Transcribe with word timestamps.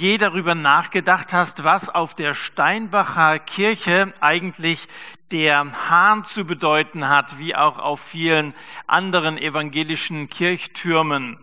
je 0.00 0.16
darüber 0.16 0.54
nachgedacht 0.54 1.32
hast, 1.34 1.62
was 1.62 1.90
auf 1.90 2.14
der 2.14 2.32
Steinbacher 2.32 3.38
Kirche 3.38 4.14
eigentlich 4.20 4.88
der 5.30 5.90
Hahn 5.90 6.24
zu 6.24 6.44
bedeuten 6.44 7.08
hat, 7.08 7.38
wie 7.38 7.54
auch 7.54 7.78
auf 7.78 8.00
vielen 8.00 8.54
anderen 8.86 9.36
evangelischen 9.36 10.28
Kirchtürmen. 10.28 11.38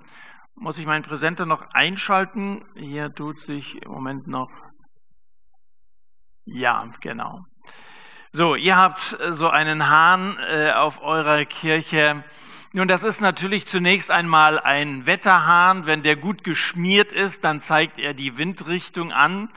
Muss 0.55 0.79
ich 0.79 0.87
meinen 0.87 1.03
Präsenter 1.03 1.45
noch 1.45 1.61
einschalten? 1.71 2.65
Hier 2.75 3.13
tut 3.13 3.39
sich 3.39 3.75
im 3.83 3.91
Moment 3.91 4.27
noch. 4.27 4.49
Ja, 6.45 6.91
genau. 6.99 7.45
So, 8.33 8.55
ihr 8.55 8.75
habt 8.75 9.17
so 9.31 9.49
einen 9.49 9.87
Hahn 9.87 10.37
äh, 10.49 10.71
auf 10.71 11.01
eurer 11.01 11.45
Kirche. 11.45 12.23
Nun, 12.73 12.89
das 12.89 13.03
ist 13.03 13.21
natürlich 13.21 13.67
zunächst 13.67 14.11
einmal 14.11 14.59
ein 14.59 15.05
Wetterhahn. 15.05 15.85
Wenn 15.85 16.03
der 16.03 16.17
gut 16.17 16.43
geschmiert 16.43 17.13
ist, 17.13 17.45
dann 17.45 17.61
zeigt 17.61 17.97
er 17.97 18.13
die 18.13 18.37
Windrichtung 18.37 19.13
an. 19.13 19.49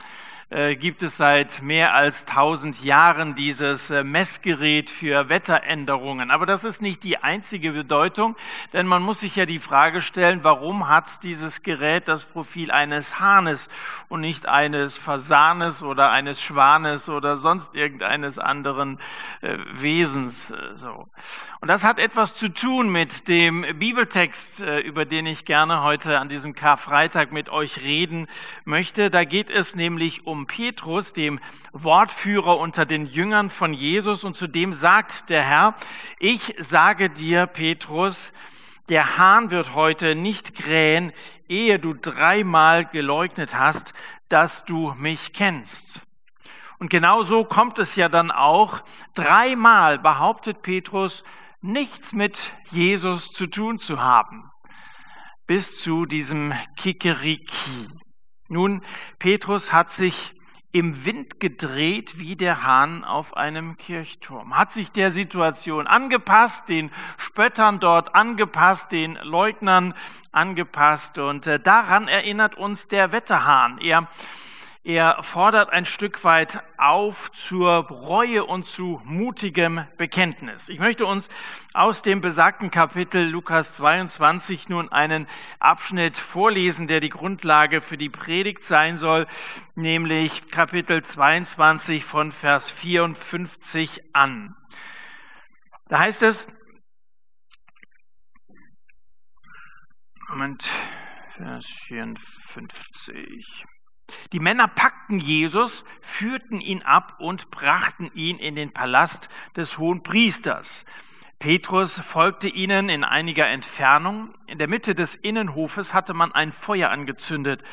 Äh, 0.51 0.75
gibt 0.75 1.01
es 1.01 1.15
seit 1.15 1.61
mehr 1.61 1.95
als 1.95 2.25
tausend 2.25 2.83
Jahren 2.83 3.35
dieses 3.35 3.89
äh, 3.89 4.03
Messgerät 4.03 4.89
für 4.89 5.29
Wetteränderungen. 5.29 6.29
Aber 6.29 6.45
das 6.45 6.65
ist 6.65 6.81
nicht 6.81 7.05
die 7.05 7.19
einzige 7.19 7.71
Bedeutung, 7.71 8.35
denn 8.73 8.85
man 8.85 9.01
muss 9.01 9.21
sich 9.21 9.37
ja 9.37 9.45
die 9.45 9.59
Frage 9.59 10.01
stellen, 10.01 10.43
warum 10.43 10.89
hat 10.89 11.23
dieses 11.23 11.63
Gerät 11.63 12.09
das 12.09 12.25
Profil 12.25 12.69
eines 12.69 13.17
Hahnes 13.17 13.69
und 14.09 14.19
nicht 14.19 14.45
eines 14.45 14.97
Fasanes 14.97 15.83
oder 15.83 16.11
eines 16.11 16.41
Schwanes 16.41 17.07
oder 17.07 17.37
sonst 17.37 17.73
irgendeines 17.73 18.37
anderen 18.37 18.99
äh, 19.39 19.57
Wesens. 19.75 20.51
Und 21.61 21.67
das 21.69 21.85
hat 21.85 21.97
etwas 21.97 22.33
zu 22.33 22.49
tun 22.49 22.91
mit 22.91 23.29
dem 23.29 23.65
Bibeltext, 23.79 24.59
über 24.59 25.05
den 25.05 25.27
ich 25.27 25.45
gerne 25.45 25.83
heute 25.83 26.19
an 26.19 26.27
diesem 26.27 26.55
Karfreitag 26.55 27.31
mit 27.31 27.49
euch 27.49 27.81
reden 27.81 28.27
möchte. 28.65 29.09
Da 29.09 29.23
geht 29.23 29.49
es 29.49 29.75
nämlich 29.75 30.25
um 30.25 30.40
Petrus, 30.47 31.13
dem 31.13 31.39
Wortführer 31.73 32.57
unter 32.57 32.85
den 32.85 33.05
Jüngern 33.05 33.49
von 33.49 33.73
Jesus. 33.73 34.23
Und 34.23 34.35
zu 34.35 34.47
dem 34.47 34.73
sagt 34.73 35.29
der 35.29 35.43
Herr, 35.43 35.75
ich 36.19 36.55
sage 36.59 37.09
dir, 37.09 37.45
Petrus, 37.45 38.33
der 38.89 39.17
Hahn 39.17 39.51
wird 39.51 39.73
heute 39.75 40.15
nicht 40.15 40.55
krähen, 40.55 41.13
ehe 41.47 41.79
du 41.79 41.93
dreimal 41.93 42.85
geleugnet 42.85 43.55
hast, 43.55 43.93
dass 44.27 44.65
du 44.65 44.93
mich 44.97 45.33
kennst. 45.33 46.05
Und 46.79 46.89
genau 46.89 47.21
so 47.23 47.43
kommt 47.43 47.77
es 47.77 47.95
ja 47.95 48.09
dann 48.09 48.31
auch. 48.31 48.81
Dreimal 49.13 49.99
behauptet 49.99 50.61
Petrus, 50.63 51.23
nichts 51.61 52.11
mit 52.11 52.51
Jesus 52.71 53.31
zu 53.31 53.45
tun 53.45 53.77
zu 53.77 54.01
haben. 54.01 54.49
Bis 55.45 55.77
zu 55.79 56.05
diesem 56.05 56.53
Kikeriki. 56.77 57.87
Nun, 58.51 58.81
Petrus 59.17 59.71
hat 59.71 59.91
sich 59.91 60.33
im 60.73 61.05
Wind 61.05 61.39
gedreht 61.39 62.19
wie 62.19 62.35
der 62.35 62.63
Hahn 62.63 63.05
auf 63.05 63.37
einem 63.37 63.77
Kirchturm. 63.77 64.57
Hat 64.57 64.73
sich 64.73 64.91
der 64.91 65.13
Situation 65.13 65.87
angepasst, 65.87 66.67
den 66.67 66.91
Spöttern 67.17 67.79
dort 67.79 68.13
angepasst, 68.13 68.91
den 68.91 69.17
Leugnern 69.23 69.93
angepasst. 70.33 71.17
Und 71.17 71.47
äh, 71.47 71.61
daran 71.61 72.09
erinnert 72.09 72.55
uns 72.55 72.89
der 72.89 73.13
Wetterhahn. 73.13 73.77
Er 73.77 74.09
er 74.83 75.21
fordert 75.21 75.69
ein 75.69 75.85
Stück 75.85 76.23
weit 76.23 76.63
auf 76.77 77.31
zur 77.33 77.87
Reue 77.87 78.43
und 78.43 78.65
zu 78.65 78.99
mutigem 79.03 79.85
Bekenntnis. 79.97 80.69
Ich 80.69 80.79
möchte 80.79 81.05
uns 81.05 81.29
aus 81.75 82.01
dem 82.01 82.19
besagten 82.19 82.71
Kapitel 82.71 83.21
Lukas 83.21 83.73
22 83.73 84.69
nun 84.69 84.89
einen 84.89 85.27
Abschnitt 85.59 86.17
vorlesen, 86.17 86.87
der 86.87 86.99
die 86.99 87.09
Grundlage 87.09 87.79
für 87.79 87.97
die 87.97 88.09
Predigt 88.09 88.63
sein 88.63 88.97
soll, 88.97 89.27
nämlich 89.75 90.47
Kapitel 90.49 91.03
22 91.03 92.03
von 92.03 92.31
Vers 92.31 92.71
54 92.71 94.01
an. 94.13 94.55
Da 95.89 95.99
heißt 95.99 96.23
es, 96.23 96.47
Moment, 100.27 100.63
Vers 101.35 101.67
54. 101.87 103.65
Die 104.31 104.39
Männer 104.39 104.67
packten 104.67 105.19
Jesus, 105.19 105.85
führten 106.01 106.61
ihn 106.61 106.81
ab 106.81 107.15
und 107.19 107.51
brachten 107.51 108.11
ihn 108.13 108.37
in 108.37 108.55
den 108.55 108.71
Palast 108.71 109.29
des 109.55 109.77
hohen 109.77 110.03
Priesters. 110.03 110.85
Petrus 111.39 111.99
folgte 111.99 112.47
ihnen 112.47 112.89
in 112.89 113.03
einiger 113.03 113.47
Entfernung. 113.47 114.33
In 114.45 114.59
der 114.59 114.67
Mitte 114.67 114.93
des 114.93 115.15
Innenhofes 115.15 115.93
hatte 115.93 116.13
man 116.13 116.31
ein 116.31 116.51
Feuer 116.51 116.89
angezündet. 116.89 117.63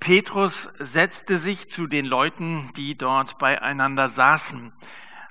Petrus 0.00 0.70
setzte 0.78 1.36
sich 1.36 1.70
zu 1.70 1.86
den 1.86 2.06
Leuten, 2.06 2.72
die 2.76 2.96
dort 2.96 3.38
beieinander 3.38 4.08
saßen. 4.08 4.72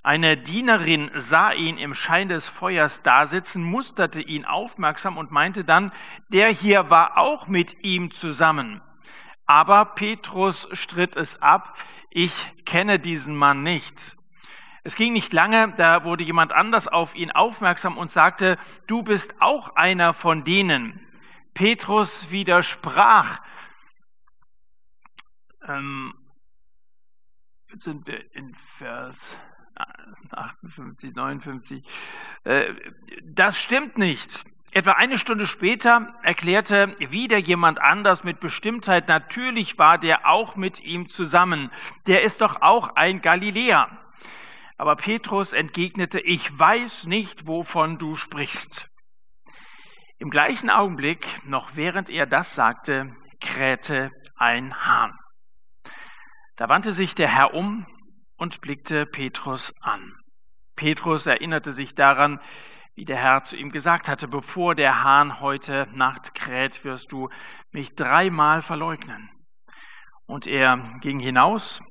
Eine 0.03 0.35
Dienerin 0.35 1.09
sah 1.15 1.51
ihn 1.51 1.77
im 1.77 1.93
Schein 1.93 2.29
des 2.29 2.49
Feuers 2.49 3.03
dasitzen, 3.03 3.63
musterte 3.63 4.21
ihn 4.21 4.45
aufmerksam 4.45 5.17
und 5.17 5.31
meinte 5.31 5.63
dann, 5.63 5.91
der 6.27 6.49
hier 6.49 6.89
war 6.89 7.17
auch 7.17 7.47
mit 7.47 7.83
ihm 7.83 8.11
zusammen. 8.11 8.81
Aber 9.45 9.85
Petrus 9.85 10.67
stritt 10.71 11.15
es 11.15 11.41
ab, 11.41 11.77
ich 12.09 12.51
kenne 12.65 12.99
diesen 12.99 13.35
Mann 13.35 13.63
nicht. 13.63 14.15
Es 14.83 14.95
ging 14.95 15.13
nicht 15.13 15.31
lange, 15.31 15.73
da 15.77 16.03
wurde 16.03 16.23
jemand 16.23 16.51
anders 16.51 16.87
auf 16.87 17.15
ihn 17.15 17.31
aufmerksam 17.31 17.97
und 17.97 18.11
sagte, 18.11 18.57
du 18.87 19.01
bist 19.01 19.35
auch 19.39 19.75
einer 19.75 20.13
von 20.13 20.43
denen. 20.43 20.99
Petrus 21.53 22.31
widersprach. 22.31 23.41
Ähm, 25.65 26.13
jetzt 27.69 27.83
sind 27.83 28.05
wir 28.07 28.35
in 28.35 28.53
Vers 28.55 29.37
58, 30.31 31.15
59. 31.15 31.85
Äh, 32.43 32.73
das 33.23 33.59
stimmt 33.59 33.97
nicht. 33.97 34.43
Etwa 34.75 34.94
eine 34.94 35.19
Stunde 35.19 35.45
später 35.45 36.16
erklärte 36.23 36.95
wieder 36.97 37.38
jemand 37.38 37.79
anders 37.79 38.23
mit 38.23 38.39
Bestimmtheit, 38.39 39.07
natürlich 39.07 39.78
war 39.78 40.00
der 40.00 40.28
auch 40.28 40.56
mit 40.56 40.81
ihm 40.81 41.09
zusammen. 41.09 41.69
Der 42.07 42.23
ist 42.23 42.41
doch 42.41 42.63
auch 42.63 42.95
ein 42.95 43.22
Galiläer. 43.22 43.88
Aber 44.78 44.95
Petrus 44.95 45.53
entgegnete, 45.53 46.19
ich 46.19 46.57
weiß 46.57 47.06
nicht, 47.06 47.45
wovon 47.45 48.00
du 48.00 48.16
sprichst. 48.16 48.89
Im 50.17 50.31
gleichen 50.31 50.72
Augenblick, 50.72 51.28
noch 51.45 51.75
während 51.75 52.09
er 52.09 52.25
das 52.25 52.56
sagte, 52.56 53.16
krähte 53.39 54.09
ein 54.38 54.73
Hahn. 54.83 55.13
Da 56.56 56.67
wandte 56.67 56.94
sich 56.94 57.13
der 57.13 57.28
Herr 57.28 57.53
um 57.53 57.85
und 58.38 58.59
blickte 58.59 59.06
Petrus 59.06 59.72
an. 59.81 60.16
Petrus 60.75 61.28
erinnerte 61.28 61.73
sich 61.73 61.94
daran, 61.94 62.39
wie 62.95 63.05
der 63.05 63.17
Herr 63.17 63.43
zu 63.43 63.57
ihm 63.57 63.71
gesagt 63.71 64.07
hatte, 64.07 64.27
bevor 64.27 64.75
der 64.75 65.03
Hahn 65.03 65.39
heute 65.39 65.87
Nacht 65.93 66.35
kräht, 66.35 66.83
wirst 66.83 67.11
du 67.11 67.29
mich 67.71 67.95
dreimal 67.95 68.61
verleugnen. 68.61 69.29
Und 70.25 70.47
er 70.47 70.77
ging 71.01 71.19
hinaus 71.19 71.81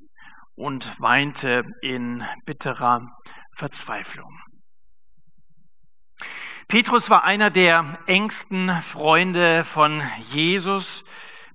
und 0.54 1.00
weinte 1.00 1.64
in 1.80 2.24
bitterer 2.44 3.08
Verzweiflung. 3.54 4.38
Petrus 6.68 7.10
war 7.10 7.24
einer 7.24 7.50
der 7.50 7.98
engsten 8.06 8.70
Freunde 8.82 9.64
von 9.64 10.02
Jesus. 10.30 11.04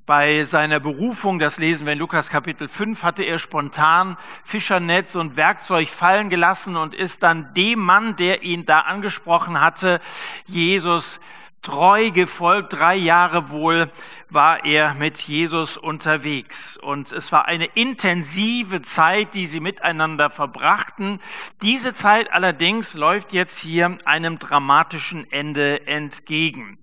Bei 0.07 0.45
seiner 0.45 0.79
Berufung, 0.79 1.37
das 1.37 1.59
lesen 1.59 1.85
wir 1.85 1.91
in 1.91 1.99
Lukas 1.99 2.29
Kapitel 2.29 2.69
5, 2.69 3.03
hatte 3.03 3.23
er 3.23 3.39
spontan 3.39 4.15
Fischernetz 4.45 5.15
und 5.15 5.35
Werkzeug 5.35 5.89
fallen 5.89 6.29
gelassen 6.29 6.77
und 6.77 6.95
ist 6.95 7.23
dann 7.23 7.53
dem 7.55 7.79
Mann, 7.79 8.15
der 8.15 8.41
ihn 8.41 8.65
da 8.65 8.79
angesprochen 8.79 9.59
hatte, 9.59 9.99
Jesus 10.45 11.19
treu 11.61 12.11
gefolgt. 12.11 12.71
Drei 12.71 12.95
Jahre 12.95 13.49
wohl 13.49 13.91
war 14.29 14.63
er 14.63 14.93
mit 14.93 15.17
Jesus 15.17 15.75
unterwegs. 15.75 16.77
Und 16.77 17.11
es 17.11 17.33
war 17.33 17.43
eine 17.43 17.65
intensive 17.65 18.83
Zeit, 18.83 19.33
die 19.33 19.45
sie 19.45 19.59
miteinander 19.59 20.29
verbrachten. 20.29 21.19
Diese 21.61 21.93
Zeit 21.93 22.31
allerdings 22.31 22.93
läuft 22.93 23.33
jetzt 23.33 23.59
hier 23.59 23.97
einem 24.05 24.39
dramatischen 24.39 25.29
Ende 25.33 25.85
entgegen 25.85 26.77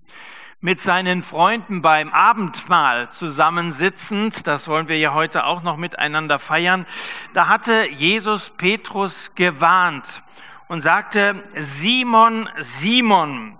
mit 0.65 0.81
seinen 0.81 1.21
Freunden 1.21 1.83
beim 1.83 2.11
Abendmahl 2.11 3.11
zusammensitzend, 3.11 4.47
das 4.47 4.67
wollen 4.67 4.87
wir 4.87 4.97
ja 4.97 5.13
heute 5.13 5.45
auch 5.45 5.61
noch 5.61 5.77
miteinander 5.77 6.39
feiern, 6.39 6.87
da 7.35 7.47
hatte 7.47 7.87
Jesus 7.87 8.49
Petrus 8.49 9.35
gewarnt 9.35 10.23
und 10.67 10.81
sagte, 10.81 11.43
Simon, 11.59 12.49
Simon. 12.61 13.59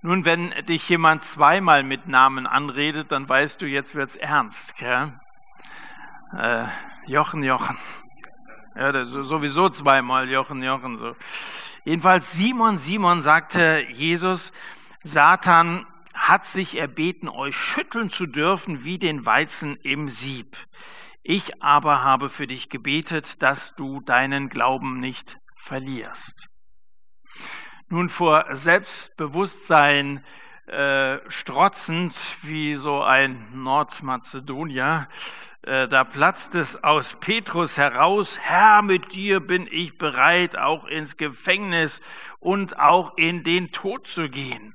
Nun, 0.00 0.24
wenn 0.24 0.50
dich 0.66 0.88
jemand 0.88 1.24
zweimal 1.24 1.82
mit 1.82 2.06
Namen 2.06 2.46
anredet, 2.46 3.10
dann 3.10 3.28
weißt 3.28 3.60
du, 3.60 3.66
jetzt 3.66 3.96
wird's 3.96 4.14
ernst. 4.14 4.76
Gell? 4.76 5.12
Äh, 6.38 6.66
Jochen, 7.06 7.42
Jochen. 7.42 7.76
Ja, 8.76 9.04
sowieso 9.06 9.70
zweimal 9.70 10.30
Jochen, 10.30 10.62
Jochen. 10.62 10.98
So. 10.98 11.16
Jedenfalls 11.82 12.30
Simon, 12.30 12.78
Simon 12.78 13.20
sagte 13.20 13.84
Jesus, 13.90 14.52
Satan 15.06 15.86
hat 16.14 16.46
sich 16.46 16.78
erbeten, 16.78 17.28
euch 17.28 17.54
schütteln 17.54 18.08
zu 18.08 18.24
dürfen 18.24 18.84
wie 18.84 18.98
den 18.98 19.26
Weizen 19.26 19.76
im 19.76 20.08
Sieb. 20.08 20.56
Ich 21.22 21.62
aber 21.62 22.02
habe 22.02 22.30
für 22.30 22.46
dich 22.46 22.70
gebetet, 22.70 23.42
dass 23.42 23.74
du 23.74 24.00
deinen 24.00 24.48
Glauben 24.48 25.00
nicht 25.00 25.36
verlierst. 25.56 26.48
Nun 27.88 28.08
vor 28.08 28.46
Selbstbewusstsein 28.56 30.24
äh, 30.66 31.18
strotzend 31.28 32.18
wie 32.40 32.74
so 32.74 33.02
ein 33.02 33.46
Nordmazedonier, 33.52 35.08
äh, 35.60 35.86
da 35.86 36.04
platzt 36.04 36.54
es 36.54 36.82
aus 36.82 37.16
Petrus 37.20 37.76
heraus, 37.76 38.38
Herr, 38.40 38.80
mit 38.80 39.12
dir 39.12 39.40
bin 39.40 39.68
ich 39.70 39.98
bereit, 39.98 40.56
auch 40.56 40.86
ins 40.86 41.18
Gefängnis 41.18 42.00
und 42.40 42.78
auch 42.78 43.18
in 43.18 43.44
den 43.44 43.70
Tod 43.70 44.06
zu 44.06 44.30
gehen. 44.30 44.74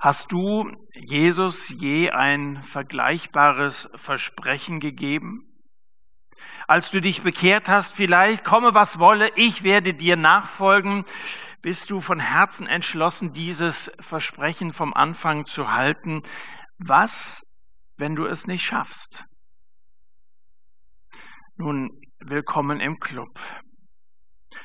Hast 0.00 0.32
du 0.32 0.64
Jesus 0.94 1.68
je 1.68 2.08
ein 2.08 2.62
vergleichbares 2.62 3.86
Versprechen 3.96 4.80
gegeben? 4.80 5.46
Als 6.66 6.90
du 6.90 7.02
dich 7.02 7.22
bekehrt 7.22 7.68
hast, 7.68 7.92
vielleicht, 7.92 8.42
komme 8.42 8.72
was 8.72 8.98
wolle, 8.98 9.30
ich 9.36 9.62
werde 9.62 9.92
dir 9.92 10.16
nachfolgen, 10.16 11.04
bist 11.60 11.90
du 11.90 12.00
von 12.00 12.18
Herzen 12.18 12.66
entschlossen, 12.66 13.34
dieses 13.34 13.92
Versprechen 14.00 14.72
vom 14.72 14.94
Anfang 14.94 15.44
zu 15.44 15.70
halten. 15.70 16.22
Was, 16.78 17.42
wenn 17.98 18.16
du 18.16 18.24
es 18.24 18.46
nicht 18.46 18.64
schaffst? 18.64 19.24
Nun, 21.56 21.90
willkommen 22.20 22.80
im 22.80 22.98
Club. 23.00 23.38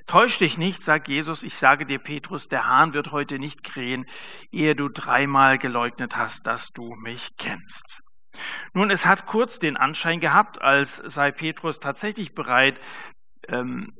Täusch 0.07 0.37
dich 0.37 0.57
nicht, 0.57 0.83
sagt 0.83 1.07
Jesus, 1.07 1.41
ich 1.41 1.55
sage 1.55 1.85
dir, 1.85 1.97
Petrus, 1.97 2.47
der 2.47 2.67
Hahn 2.67 2.93
wird 2.93 3.11
heute 3.11 3.39
nicht 3.39 3.63
krähen, 3.63 4.05
ehe 4.51 4.75
du 4.75 4.87
dreimal 4.87 5.57
geleugnet 5.57 6.15
hast, 6.15 6.45
dass 6.45 6.69
du 6.69 6.93
mich 6.95 7.35
kennst. 7.37 8.01
Nun, 8.73 8.91
es 8.91 9.05
hat 9.05 9.25
kurz 9.25 9.59
den 9.59 9.77
Anschein 9.77 10.19
gehabt, 10.19 10.61
als 10.61 10.97
sei 10.97 11.31
Petrus 11.31 11.79
tatsächlich 11.79 12.35
bereit, 12.35 12.79
ähm, 13.47 13.93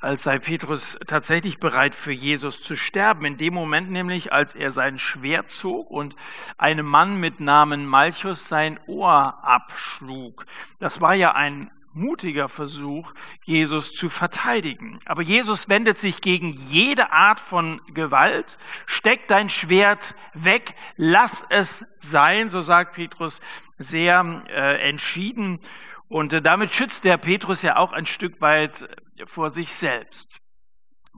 als 0.00 0.22
sei 0.22 0.38
Petrus 0.38 0.98
tatsächlich 1.06 1.58
bereit 1.58 1.94
für 1.94 2.12
Jesus 2.12 2.62
zu 2.62 2.76
sterben. 2.76 3.24
In 3.24 3.36
dem 3.36 3.54
Moment 3.54 3.90
nämlich, 3.90 4.32
als 4.32 4.54
er 4.54 4.70
sein 4.70 4.98
Schwert 4.98 5.50
zog 5.50 5.90
und 5.90 6.14
einem 6.56 6.86
Mann 6.86 7.16
mit 7.16 7.40
Namen 7.40 7.84
Malchus 7.86 8.48
sein 8.48 8.78
Ohr 8.86 9.44
abschlug. 9.44 10.46
Das 10.78 11.00
war 11.00 11.14
ja 11.14 11.32
ein 11.32 11.70
mutiger 11.98 12.48
Versuch, 12.48 13.12
Jesus 13.44 13.92
zu 13.92 14.08
verteidigen. 14.08 15.00
Aber 15.04 15.22
Jesus 15.22 15.68
wendet 15.68 15.98
sich 15.98 16.20
gegen 16.20 16.52
jede 16.52 17.12
Art 17.12 17.40
von 17.40 17.80
Gewalt. 17.92 18.58
Steck 18.86 19.28
dein 19.28 19.50
Schwert 19.50 20.14
weg, 20.34 20.74
lass 20.96 21.44
es 21.50 21.84
sein, 22.00 22.50
so 22.50 22.60
sagt 22.60 22.94
Petrus 22.94 23.40
sehr 23.78 24.44
äh, 24.48 24.88
entschieden. 24.88 25.60
Und 26.08 26.32
äh, 26.32 26.40
damit 26.40 26.74
schützt 26.74 27.04
der 27.04 27.18
Petrus 27.18 27.62
ja 27.62 27.76
auch 27.76 27.92
ein 27.92 28.06
Stück 28.06 28.40
weit 28.40 28.88
vor 29.26 29.50
sich 29.50 29.74
selbst. 29.74 30.40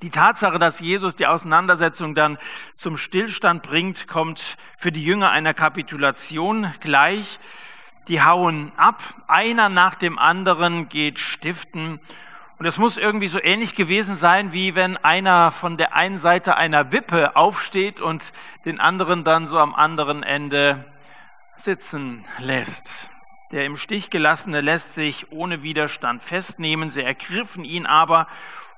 Die 0.03 0.11
Tatsache, 0.11 0.59
dass 0.59 0.81
Jesus 0.81 1.15
die 1.15 1.27
Auseinandersetzung 1.27 2.15
dann 2.15 2.39
zum 2.75 2.97
Stillstand 2.97 3.63
bringt, 3.63 4.09
kommt 4.09 4.57
für 4.79 4.91
die 4.91 5.05
Jünger 5.05 5.31
einer 5.31 5.53
Kapitulation 5.53 6.73
gleich 6.81 7.39
die 8.09 8.23
hauen 8.23 8.73
ab, 8.77 9.03
einer 9.29 9.69
nach 9.69 9.95
dem 9.95 10.19
anderen 10.19 10.89
geht 10.89 11.19
stiften. 11.19 12.01
Und 12.59 12.67
es 12.67 12.79
muss 12.79 12.99
irgendwie 12.99 13.29
so 13.29 13.43
ähnlich 13.43 13.75
gewesen 13.75 14.17
sein, 14.17 14.53
wie 14.53 14.75
wenn 14.75 14.97
einer 14.99 15.51
von 15.51 15.77
der 15.77 15.95
einen 15.95 16.19
Seite 16.19 16.57
einer 16.57 16.93
Wippe 16.93 17.37
aufsteht 17.37 18.01
und 18.01 18.33
den 18.65 18.81
anderen 18.81 19.25
dann 19.25 19.47
so 19.47 19.59
am 19.59 19.75
anderen 19.75 20.23
Ende 20.23 20.85
sitzen 21.57 22.25
lässt. 22.39 23.09
Der 23.53 23.65
im 23.65 23.77
Stich 23.77 24.11
gelassene 24.11 24.61
lässt 24.61 24.95
sich 24.95 25.33
ohne 25.33 25.63
Widerstand 25.63 26.23
festnehmen. 26.23 26.91
Sie 26.91 27.03
ergriffen 27.03 27.65
ihn 27.65 27.87
aber 27.87 28.29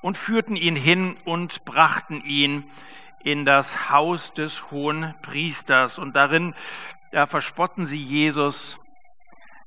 und 0.00 0.16
führten 0.16 0.56
ihn 0.56 0.76
hin 0.76 1.16
und 1.24 1.64
brachten 1.64 2.22
ihn 2.24 2.70
in 3.22 3.44
das 3.44 3.90
Haus 3.90 4.32
des 4.32 4.70
hohen 4.70 5.14
Priesters. 5.22 5.98
Und 5.98 6.16
darin 6.16 6.54
ja, 7.12 7.26
verspotten 7.26 7.84
sie 7.84 8.02
Jesus 8.02 8.78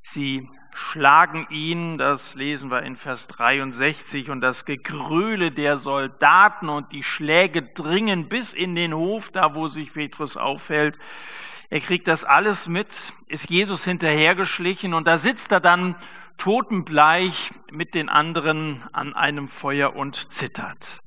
Sie 0.08 0.48
schlagen 0.76 1.48
ihn, 1.50 1.98
das 1.98 2.36
lesen 2.36 2.70
wir 2.70 2.84
in 2.84 2.96
Vers 2.96 3.26
63, 3.26 4.30
und 4.30 4.40
das 4.40 4.64
Gegröle 4.64 5.52
der 5.52 5.78
Soldaten 5.78 6.70
und 6.70 6.92
die 6.92 7.02
Schläge 7.02 7.64
dringen 7.64 8.30
bis 8.30 8.54
in 8.54 8.76
den 8.76 8.94
Hof, 8.94 9.32
da 9.32 9.56
wo 9.56 9.68
sich 9.68 9.94
Petrus 9.94 10.38
aufhält. 10.38 11.00
Er 11.72 11.80
kriegt 11.80 12.08
das 12.08 12.24
alles 12.24 12.68
mit, 12.68 13.14
ist 13.26 13.50
Jesus 13.50 13.84
hinterhergeschlichen 13.84 14.94
und 14.94 15.08
da 15.08 15.18
sitzt 15.18 15.52
er 15.52 15.60
dann 15.60 15.96
totenbleich 16.38 17.50
mit 17.72 17.96
den 17.96 18.08
anderen 18.08 18.84
an 18.94 19.16
einem 19.16 19.48
Feuer 19.48 19.96
und 19.96 20.32
zittert. 20.32 21.00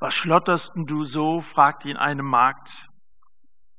Was 0.00 0.14
schlotterst 0.14 0.72
du 0.74 1.04
so? 1.04 1.40
fragt 1.40 1.84
ihn 1.84 1.96
eine 1.96 2.24
Magd. 2.24 2.88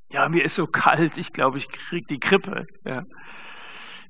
Ja, 0.10 0.30
mir 0.30 0.46
ist 0.46 0.56
so 0.56 0.68
kalt, 0.68 1.18
ich 1.18 1.34
glaube, 1.34 1.58
ich 1.58 1.68
krieg 1.68 2.08
die 2.08 2.20
Krippe. 2.20 2.66
Ja 2.86 3.04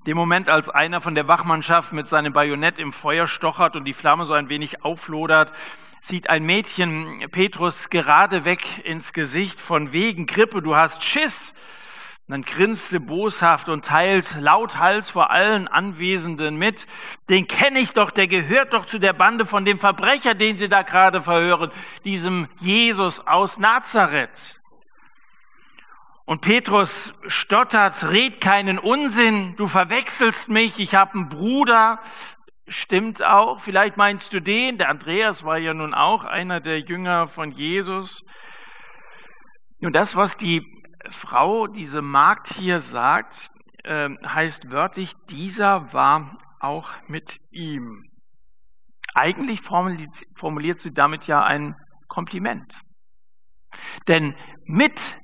dem 0.06 0.18
Moment, 0.18 0.50
als 0.50 0.70
einer 0.70 1.00
von 1.00 1.16
der 1.16 1.28
Wachmannschaft 1.28 1.94
mit 1.94 2.08
seinem 2.08 2.34
Bajonett 2.34 2.78
im 2.78 2.92
Feuer 2.92 3.28
stochert 3.28 3.76
und 3.76 3.86
die 3.86 3.94
Flamme 3.94 4.26
so 4.26 4.34
ein 4.34 4.50
wenig 4.50 4.84
auflodert, 4.84 5.54
sieht 6.02 6.30
ein 6.30 6.44
Mädchen 6.44 7.30
Petrus 7.32 7.90
gerade 7.90 8.44
weg 8.44 8.62
ins 8.84 9.14
Gesicht 9.14 9.60
von 9.60 9.94
wegen 9.94 10.26
Grippe, 10.26 10.62
du 10.62 10.76
hast 10.76 11.04
Schiss. 11.04 11.54
Und 12.28 12.32
dann 12.32 12.42
grinste 12.44 13.00
boshaft 13.00 13.68
und 13.68 13.86
teilt 13.86 14.36
lauthals 14.40 15.10
vor 15.10 15.32
allen 15.32 15.68
Anwesenden 15.68 16.56
mit. 16.56 16.88
Den 17.30 17.48
kenne 17.48 17.80
ich 17.80 17.94
doch, 17.94 18.12
der 18.12 18.28
gehört 18.28 18.74
doch 18.74 18.86
zu 18.86 18.98
der 18.98 19.14
Bande 19.14 19.46
von 19.46 19.66
dem 19.66 19.80
Verbrecher, 19.80 20.34
den 20.34 20.58
Sie 20.58 20.70
da 20.70 20.84
gerade 20.84 21.22
verhören, 21.22 21.72
diesem 22.06 22.48
Jesus 22.60 23.26
aus 23.28 23.58
Nazareth. 23.58 24.60
Und 26.26 26.42
Petrus 26.42 27.14
stottert, 27.28 28.10
red 28.10 28.40
keinen 28.40 28.80
Unsinn, 28.80 29.56
du 29.58 29.68
verwechselst 29.68 30.48
mich, 30.48 30.80
ich 30.80 30.96
habe 30.96 31.16
einen 31.16 31.30
Bruder. 31.30 32.00
Stimmt 32.66 33.22
auch, 33.22 33.60
vielleicht 33.60 33.98
meinst 33.98 34.34
du 34.34 34.40
den, 34.40 34.78
der 34.78 34.90
Andreas 34.90 35.44
war 35.44 35.58
ja 35.58 35.74
nun 35.74 35.94
auch 35.94 36.24
einer 36.24 36.62
der 36.62 36.80
Jünger 36.80 37.28
von 37.28 37.52
Jesus. 37.52 38.24
Nun, 39.80 39.92
das, 39.92 40.16
was 40.16 40.38
die 40.38 40.66
Frau, 41.10 41.68
diese 41.68 42.02
Magd 42.02 42.48
hier 42.54 42.80
sagt, 42.80 43.50
äh, 43.84 44.10
heißt 44.26 44.72
wörtlich, 44.72 45.12
dieser 45.30 45.92
war 45.92 46.38
auch 46.62 46.90
mit 47.10 47.38
ihm. 47.52 48.06
Eigentlich 49.14 49.60
formuliert 49.62 50.80
sie 50.80 50.94
damit 50.94 51.28
ja 51.28 51.44
ein 51.44 51.76
Kompliment. 52.08 52.80
Denn 54.08 54.36
mit 54.66 55.18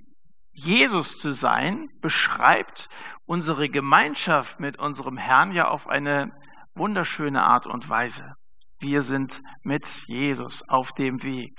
Jesus 0.64 1.18
zu 1.18 1.32
sein, 1.32 1.88
beschreibt 2.02 2.90
unsere 3.26 3.70
Gemeinschaft 3.70 4.60
mit 4.60 4.78
unserem 4.78 5.18
Herrn 5.18 5.52
ja 5.52 5.70
auf 5.70 5.88
eine 5.88 6.32
wunderschöne 6.76 7.44
Art 7.44 7.66
und 7.68 7.90
Weise. 7.90 8.34
Wir 8.80 9.02
sind 9.02 9.42
mit 9.64 9.88
Jesus 10.08 10.62
auf 10.68 10.92
dem 10.94 11.24
Weg. 11.24 11.54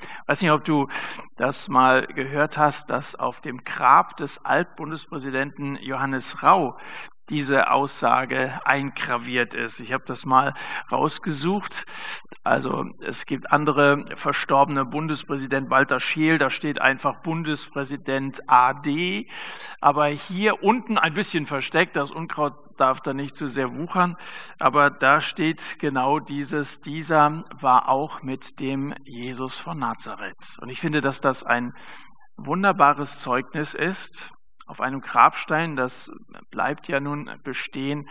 Ich 0.00 0.08
weiß 0.26 0.42
nicht, 0.42 0.50
ob 0.50 0.64
du 0.64 0.86
das 1.36 1.68
mal 1.68 2.06
gehört 2.06 2.58
hast, 2.58 2.90
dass 2.90 3.14
auf 3.14 3.40
dem 3.40 3.58
Grab 3.64 4.16
des 4.16 4.44
Altbundespräsidenten 4.44 5.76
Johannes 5.76 6.42
Rau 6.42 6.76
diese 7.28 7.70
Aussage 7.70 8.60
eingraviert 8.64 9.54
ist. 9.54 9.80
Ich 9.80 9.92
habe 9.92 10.04
das 10.06 10.26
mal 10.26 10.54
rausgesucht. 10.90 11.86
Also 12.44 12.84
es 13.00 13.26
gibt 13.26 13.52
andere 13.52 14.04
verstorbene 14.16 14.84
Bundespräsident 14.84 15.70
Walter 15.70 16.00
Scheel, 16.00 16.38
da 16.38 16.50
steht 16.50 16.80
einfach 16.80 17.22
Bundespräsident 17.22 18.40
AD. 18.48 19.28
Aber 19.80 20.06
hier 20.06 20.62
unten 20.62 20.98
ein 20.98 21.14
bisschen 21.14 21.46
versteckt, 21.46 21.96
das 21.96 22.10
Unkraut 22.10 22.54
darf 22.76 23.00
da 23.00 23.14
nicht 23.14 23.36
zu 23.36 23.46
sehr 23.46 23.76
wuchern, 23.76 24.16
aber 24.58 24.90
da 24.90 25.20
steht 25.20 25.78
genau 25.78 26.18
dieses, 26.18 26.80
dieser 26.80 27.44
war 27.60 27.88
auch 27.88 28.22
mit 28.22 28.60
dem 28.60 28.94
Jesus 29.04 29.58
von 29.58 29.78
Nazareth. 29.78 30.56
Und 30.60 30.68
ich 30.68 30.80
finde, 30.80 31.00
dass 31.00 31.20
das 31.20 31.44
ein 31.44 31.74
wunderbares 32.36 33.18
Zeugnis 33.18 33.74
ist, 33.74 34.32
auf 34.66 34.80
einem 34.80 35.00
Grabstein, 35.00 35.76
das 35.76 36.10
bleibt 36.50 36.88
ja 36.88 37.00
nun 37.00 37.30
bestehen, 37.42 38.08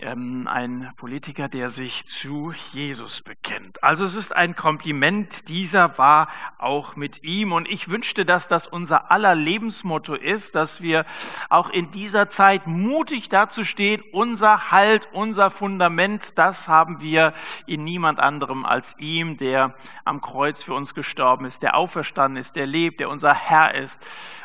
ähm, 0.00 0.46
ein 0.48 0.92
Politiker, 0.96 1.48
der 1.48 1.70
sich 1.70 2.06
zu 2.06 2.52
Jesus 2.72 3.22
bekennt. 3.22 3.82
Also 3.82 4.04
es 4.04 4.14
ist 4.14 4.34
ein 4.34 4.56
Kompliment, 4.56 5.48
dieser 5.48 5.98
war 5.98 6.28
auch 6.58 6.96
mit 6.96 7.22
ihm. 7.22 7.52
Und 7.52 7.68
ich 7.68 7.88
wünschte, 7.88 8.24
dass 8.24 8.48
das 8.48 8.66
unser 8.66 9.10
aller 9.10 9.34
Lebensmotto 9.34 10.14
ist, 10.14 10.54
dass 10.54 10.82
wir 10.82 11.04
auch 11.48 11.70
in 11.70 11.90
dieser 11.90 12.28
Zeit 12.28 12.66
mutig 12.66 13.28
dazu 13.28 13.64
stehen, 13.64 14.02
unser 14.12 14.70
Halt, 14.70 15.08
unser 15.12 15.50
Fundament, 15.50 16.38
das 16.38 16.68
haben 16.68 17.00
wir 17.00 17.34
in 17.66 17.84
niemand 17.84 18.20
anderem 18.20 18.64
als 18.64 18.96
ihm, 18.98 19.36
der 19.36 19.74
am 20.04 20.20
Kreuz 20.20 20.62
für 20.62 20.74
uns 20.74 20.94
gestorben 20.94 21.44
ist, 21.44 21.62
der 21.62 21.76
auferstanden 21.76 22.40
ist, 22.40 22.56
der 22.56 22.66
lebt, 22.66 23.00
der 23.00 23.10
unser 23.10 23.34
Herr 23.34 23.74
ist 23.74 24.04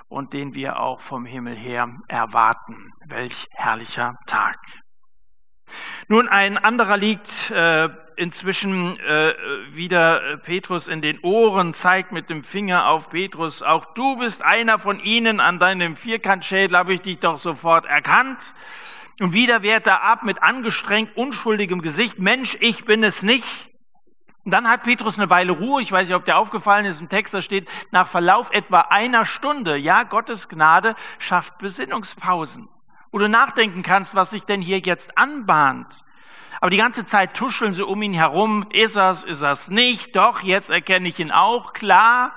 und 0.09 0.33
den 0.33 0.53
wir 0.53 0.79
auch 0.79 1.01
vom 1.01 1.25
Himmel 1.25 1.55
her 1.55 1.89
erwarten. 2.07 2.93
Welch 3.05 3.47
herrlicher 3.51 4.19
Tag. 4.27 4.82
Nun, 6.07 6.27
ein 6.27 6.57
anderer 6.57 6.97
liegt 6.97 7.51
äh, 7.51 7.89
inzwischen 8.15 8.99
äh, 8.99 9.33
wieder 9.71 10.23
äh, 10.23 10.37
Petrus 10.37 10.87
in 10.87 11.01
den 11.01 11.19
Ohren, 11.21 11.73
zeigt 11.73 12.11
mit 12.11 12.29
dem 12.29 12.43
Finger 12.43 12.87
auf 12.87 13.09
Petrus, 13.09 13.61
auch 13.61 13.85
du 13.93 14.17
bist 14.17 14.43
einer 14.43 14.79
von 14.79 14.99
ihnen, 14.99 15.39
an 15.39 15.59
deinem 15.59 15.95
Vierkantschädel 15.95 16.77
habe 16.77 16.93
ich 16.93 17.01
dich 17.01 17.19
doch 17.19 17.37
sofort 17.37 17.85
erkannt. 17.85 18.53
Und 19.19 19.33
wieder 19.33 19.61
wehrt 19.61 19.87
er 19.87 20.03
ab 20.03 20.23
mit 20.23 20.41
angestrengt 20.41 21.15
unschuldigem 21.15 21.81
Gesicht, 21.81 22.19
Mensch, 22.19 22.57
ich 22.59 22.85
bin 22.85 23.03
es 23.03 23.23
nicht. 23.23 23.69
Und 24.43 24.51
dann 24.51 24.67
hat 24.67 24.83
Petrus 24.83 25.17
eine 25.17 25.29
Weile 25.29 25.53
Ruhe. 25.53 25.81
Ich 25.81 25.91
weiß 25.91 26.07
nicht, 26.07 26.17
ob 26.17 26.25
der 26.25 26.37
aufgefallen 26.37 26.85
ist. 26.85 26.99
Im 26.99 27.07
Text 27.07 27.33
da 27.33 27.41
steht, 27.41 27.69
nach 27.91 28.07
Verlauf 28.07 28.51
etwa 28.51 28.81
einer 28.81 29.25
Stunde. 29.25 29.77
Ja, 29.77 30.03
Gottes 30.03 30.49
Gnade 30.49 30.95
schafft 31.17 31.59
Besinnungspausen 31.59 32.67
wo 33.13 33.19
du 33.19 33.29
nachdenken 33.29 33.83
kannst, 33.83 34.15
was 34.15 34.31
sich 34.31 34.43
denn 34.43 34.59
hier 34.59 34.79
jetzt 34.79 35.17
anbahnt. 35.17 36.03
Aber 36.59 36.71
die 36.71 36.77
ganze 36.77 37.05
Zeit 37.05 37.35
tuscheln 37.35 37.71
sie 37.71 37.85
um 37.85 38.01
ihn 38.01 38.13
herum. 38.13 38.65
Ist 38.71 38.95
er's, 38.95 39.23
ist 39.23 39.43
er's 39.43 39.69
nicht? 39.69 40.15
Doch, 40.15 40.41
jetzt 40.41 40.69
erkenne 40.71 41.07
ich 41.07 41.19
ihn 41.19 41.31
auch, 41.31 41.73
klar. 41.73 42.33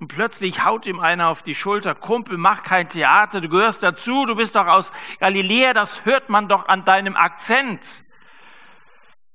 Und 0.00 0.08
plötzlich 0.08 0.64
haut 0.64 0.86
ihm 0.86 0.98
einer 0.98 1.28
auf 1.28 1.42
die 1.44 1.54
Schulter, 1.54 1.94
Kumpel, 1.94 2.38
mach 2.38 2.64
kein 2.64 2.88
Theater, 2.88 3.40
du 3.40 3.48
gehörst 3.48 3.82
dazu, 3.82 4.24
du 4.26 4.34
bist 4.34 4.56
doch 4.56 4.66
aus 4.66 4.90
Galiläa, 5.20 5.74
das 5.74 6.04
hört 6.04 6.28
man 6.28 6.48
doch 6.48 6.66
an 6.66 6.84
deinem 6.84 7.16
Akzent. 7.16 8.02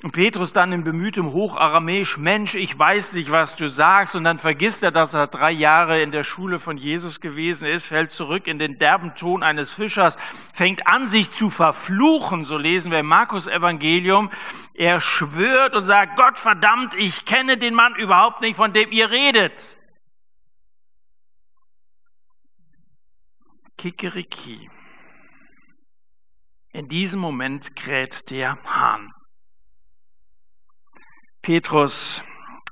Und 0.06 0.12
Petrus 0.12 0.54
dann 0.54 0.72
in 0.72 0.84
bemühtem 0.84 1.32
Hocharamäisch, 1.32 2.20
Mensch, 2.20 2.54
ich 2.54 2.78
weiß 2.78 3.14
nicht, 3.14 3.32
was 3.32 3.56
du 3.56 3.68
sagst. 3.68 4.16
Und 4.16 4.24
dann 4.24 4.38
vergisst 4.38 4.84
er, 4.84 4.92
dass 4.92 5.16
er 5.16 5.26
drei 5.26 5.50
Jahre 5.50 6.00
in 6.00 6.12
der 6.12 6.24
Schule 6.24 6.60
von 6.60 6.78
Jesus 6.78 7.22
gewesen 7.22 7.68
ist, 7.68 7.88
fällt 7.88 8.12
zurück 8.12 8.46
in 8.46 8.60
den 8.60 8.78
derben 8.78 9.16
Ton 9.16 9.42
eines 9.42 9.74
Fischers, 9.74 10.16
fängt 10.54 10.86
an, 10.86 11.08
sich 11.08 11.32
zu 11.32 11.50
verfluchen. 11.50 12.46
So 12.46 12.56
lesen 12.56 12.92
wir 12.92 13.00
im 13.00 13.08
Markus 13.08 13.48
Evangelium. 13.48 14.30
Er 14.76 15.02
schwört 15.02 15.74
und 15.74 15.82
sagt, 15.82 16.18
Gott 16.18 16.38
verdammt, 16.38 16.94
ich 16.94 17.26
kenne 17.26 17.58
den 17.58 17.74
Mann 17.74 17.96
überhaupt 17.96 18.42
nicht, 18.42 18.58
von 18.58 18.74
dem 18.74 18.92
ihr 18.92 19.10
redet. 19.10 19.76
Kikeriki. 23.76 24.70
In 26.74 26.90
diesem 26.90 27.20
Moment 27.20 27.76
kräht 27.76 28.30
der 28.30 28.60
Hahn. 28.66 29.15
Petrus 31.46 32.24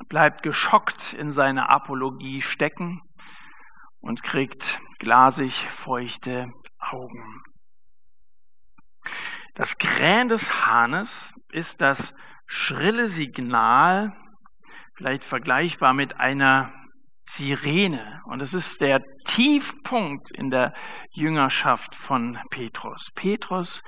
bleibt 0.10 0.42
geschockt 0.42 1.14
in 1.14 1.32
seiner 1.32 1.70
Apologie 1.70 2.42
stecken 2.42 3.02
und 4.00 4.24
kriegt 4.24 4.82
glasig 4.98 5.70
feuchte 5.70 6.52
Augen. 6.80 7.44
Das 9.54 9.78
Krähen 9.78 10.28
des 10.28 10.66
Hahnes 10.66 11.36
ist 11.52 11.82
das 11.82 12.16
schrille 12.48 13.10
Signal, 13.10 14.12
vielleicht 14.96 15.24
vergleichbar 15.24 15.94
mit 15.94 16.20
einer 16.20 16.74
Sirene. 17.26 18.24
Und 18.26 18.42
es 18.42 18.56
ist 18.56 18.82
der 18.82 19.04
Tiefpunkt 19.26 20.32
in 20.32 20.50
der 20.50 20.74
Jüngerschaft 21.12 21.94
von 21.94 22.40
Petrus. 22.50 23.12
Petrus 23.14 23.84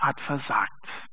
hat 0.00 0.20
versagt. 0.20 1.06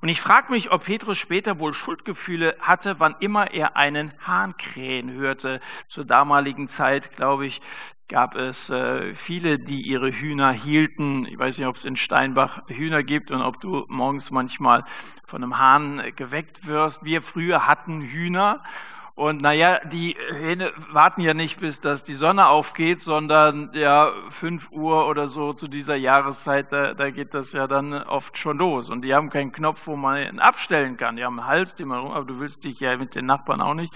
Und 0.00 0.08
ich 0.08 0.20
frage 0.20 0.52
mich, 0.52 0.70
ob 0.70 0.84
Petrus 0.84 1.18
später 1.18 1.58
wohl 1.58 1.74
Schuldgefühle 1.74 2.56
hatte, 2.60 3.00
wann 3.00 3.16
immer 3.20 3.52
er 3.52 3.76
einen 3.76 4.12
Hahn 4.26 4.56
krähen 4.56 5.12
hörte. 5.12 5.60
Zur 5.88 6.04
damaligen 6.04 6.68
Zeit, 6.68 7.14
glaube 7.16 7.46
ich, 7.46 7.60
gab 8.08 8.36
es 8.36 8.70
äh, 8.70 9.14
viele, 9.14 9.58
die 9.58 9.82
ihre 9.82 10.10
Hühner 10.10 10.52
hielten. 10.52 11.26
Ich 11.26 11.38
weiß 11.38 11.58
nicht, 11.58 11.66
ob 11.66 11.76
es 11.76 11.84
in 11.84 11.96
Steinbach 11.96 12.62
Hühner 12.68 13.02
gibt 13.02 13.30
und 13.30 13.40
ob 13.40 13.60
du 13.60 13.86
morgens 13.88 14.30
manchmal 14.30 14.84
von 15.24 15.42
einem 15.42 15.58
Hahn 15.58 16.02
geweckt 16.16 16.66
wirst. 16.66 17.04
Wir 17.04 17.22
früher 17.22 17.66
hatten 17.66 18.02
Hühner 18.02 18.62
und 19.16 19.40
naja, 19.40 19.78
die 19.84 20.16
Hähne 20.32 20.72
warten 20.90 21.20
ja 21.20 21.34
nicht, 21.34 21.60
bis 21.60 21.80
dass 21.80 22.02
die 22.02 22.14
Sonne 22.14 22.48
aufgeht, 22.48 23.00
sondern 23.00 23.70
ja, 23.72 24.10
fünf 24.30 24.72
Uhr 24.72 25.06
oder 25.06 25.28
so 25.28 25.52
zu 25.52 25.68
dieser 25.68 25.94
Jahreszeit, 25.94 26.72
da, 26.72 26.94
da 26.94 27.10
geht 27.10 27.32
das 27.32 27.52
ja 27.52 27.68
dann 27.68 27.92
oft 27.92 28.36
schon 28.38 28.58
los. 28.58 28.90
Und 28.90 29.02
die 29.02 29.14
haben 29.14 29.30
keinen 29.30 29.52
Knopf, 29.52 29.86
wo 29.86 29.94
man 29.94 30.20
ihn 30.20 30.40
abstellen 30.40 30.96
kann. 30.96 31.14
Die 31.14 31.24
haben 31.24 31.38
einen 31.38 31.48
Hals, 31.48 31.76
den 31.76 31.88
man 31.88 32.00
rum, 32.00 32.10
aber 32.10 32.24
du 32.24 32.40
willst 32.40 32.64
dich 32.64 32.80
ja 32.80 32.96
mit 32.96 33.14
den 33.14 33.26
Nachbarn 33.26 33.60
auch 33.60 33.74
nicht 33.74 33.94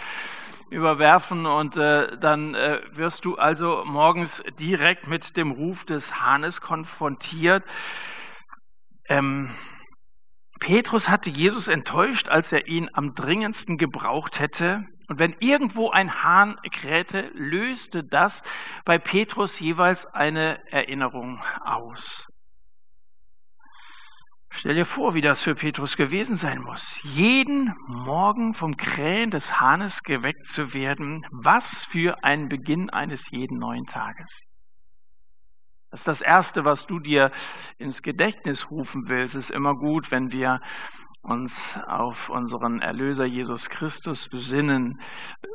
überwerfen 0.71 1.47
und 1.47 1.77
äh, 1.77 2.17
dann 2.19 2.55
äh, 2.55 2.81
wirst 2.93 3.25
du 3.25 3.37
also 3.37 3.85
morgens 3.87 4.43
direkt 4.61 5.09
mit 5.09 5.37
dem 5.37 5.51
Ruf 5.51 5.85
des 5.85 6.21
Hahnes 6.21 6.61
konfrontiert. 6.61 7.65
Ähm, 9.09 9.51
Petrus 10.59 11.09
hatte 11.09 11.31
Jesus 11.31 11.69
enttäuscht, 11.69 12.29
als 12.29 12.53
er 12.53 12.69
ihn 12.69 12.89
am 12.93 13.15
dringendsten 13.15 13.79
gebraucht 13.79 14.41
hätte. 14.41 14.85
Und 15.09 15.19
wenn 15.19 15.35
irgendwo 15.41 15.91
ein 15.91 16.23
Hahn 16.23 16.57
krähte, 16.71 17.31
löste 17.35 18.05
das 18.05 18.43
bei 18.85 18.99
Petrus 18.99 19.59
jeweils 19.61 20.07
eine 20.07 20.61
Erinnerung 20.71 21.43
aus. 21.65 22.27
Stell 24.51 24.75
dir 24.75 24.87
vor, 24.87 25.15
wie 25.15 25.21
das 25.21 25.43
für 25.43 25.55
Petrus 25.55 25.97
gewesen 25.97 26.35
sein 26.35 26.61
muss, 26.61 27.01
jeden 27.03 27.75
Morgen 27.87 28.55
vom 28.55 28.77
Krähen 28.77 29.31
des 29.31 29.61
Hahnes 29.61 30.03
geweckt 30.03 30.47
zu 30.47 30.75
werden. 30.75 31.25
Was 31.31 31.85
für 31.85 32.25
ein 32.25 32.49
Beginn 32.49 32.91
eines 32.91 33.31
jeden 33.31 33.59
neuen 33.59 33.87
Tages. 33.87 34.48
Das 35.91 36.01
ist 36.01 36.09
das 36.09 36.21
Erste, 36.21 36.65
was 36.65 36.87
du 36.87 36.99
dir 36.99 37.31
ins 37.79 38.03
Gedächtnis 38.03 38.71
rufen 38.71 39.09
willst. 39.09 39.35
Es 39.35 39.45
ist 39.45 39.51
immer 39.51 39.75
gut, 39.75 40.11
wenn 40.11 40.33
wir 40.33 40.61
uns 41.23 41.79
auf 41.87 42.31
unseren 42.31 42.81
Erlöser 42.81 43.27
Jesus 43.27 43.69
Christus 43.69 44.29
besinnen, 44.29 45.01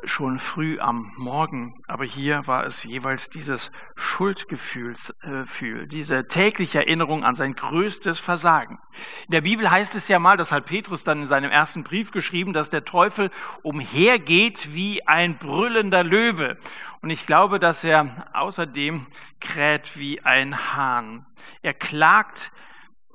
schon 0.04 0.38
früh 0.38 0.78
am 0.78 1.12
Morgen. 1.16 1.74
Aber 1.88 2.04
hier 2.04 2.46
war 2.46 2.64
es 2.64 2.84
jeweils 2.84 3.28
dieses 3.28 3.72
Schuldgefühl, 3.96 4.94
äh, 5.22 5.86
diese 5.86 6.26
tägliche 6.26 6.78
Erinnerung 6.78 7.24
an 7.24 7.34
sein 7.34 7.54
größtes 7.54 8.20
Versagen. 8.20 8.78
In 9.26 9.32
der 9.32 9.40
Bibel 9.40 9.70
heißt 9.70 9.94
es 9.94 10.06
ja 10.08 10.18
mal, 10.18 10.36
das 10.36 10.52
hat 10.52 10.66
Petrus 10.66 11.02
dann 11.02 11.20
in 11.20 11.26
seinem 11.26 11.50
ersten 11.50 11.82
Brief 11.82 12.12
geschrieben, 12.12 12.52
dass 12.52 12.70
der 12.70 12.84
Teufel 12.84 13.30
umhergeht 13.62 14.74
wie 14.74 15.04
ein 15.06 15.38
brüllender 15.38 16.04
Löwe. 16.04 16.56
Und 17.04 17.10
ich 17.10 17.26
glaube, 17.26 17.60
dass 17.60 17.84
er 17.84 18.28
außerdem 18.32 19.06
kräht 19.38 19.98
wie 19.98 20.22
ein 20.22 20.74
Hahn. 20.74 21.26
Er 21.60 21.74
klagt 21.74 22.50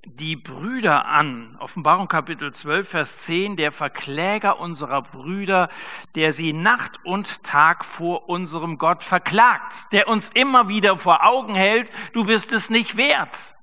die 0.06 0.36
Brüder 0.36 1.08
an. 1.08 1.58
Offenbarung 1.60 2.08
Kapitel 2.08 2.54
12, 2.54 2.88
Vers 2.88 3.18
10, 3.18 3.56
der 3.56 3.72
Verkläger 3.72 4.60
unserer 4.60 5.02
Brüder, 5.02 5.70
der 6.14 6.34
sie 6.34 6.54
Nacht 6.54 7.04
und 7.04 7.44
Tag 7.44 7.84
vor 7.84 8.30
unserem 8.30 8.78
Gott 8.78 9.02
verklagt, 9.02 9.92
der 9.92 10.08
uns 10.08 10.30
immer 10.36 10.68
wieder 10.68 11.00
vor 11.00 11.26
Augen 11.26 11.56
hält, 11.56 11.92
du 12.14 12.26
bist 12.26 12.52
es 12.52 12.70
nicht 12.70 12.96
wert. 12.96 13.56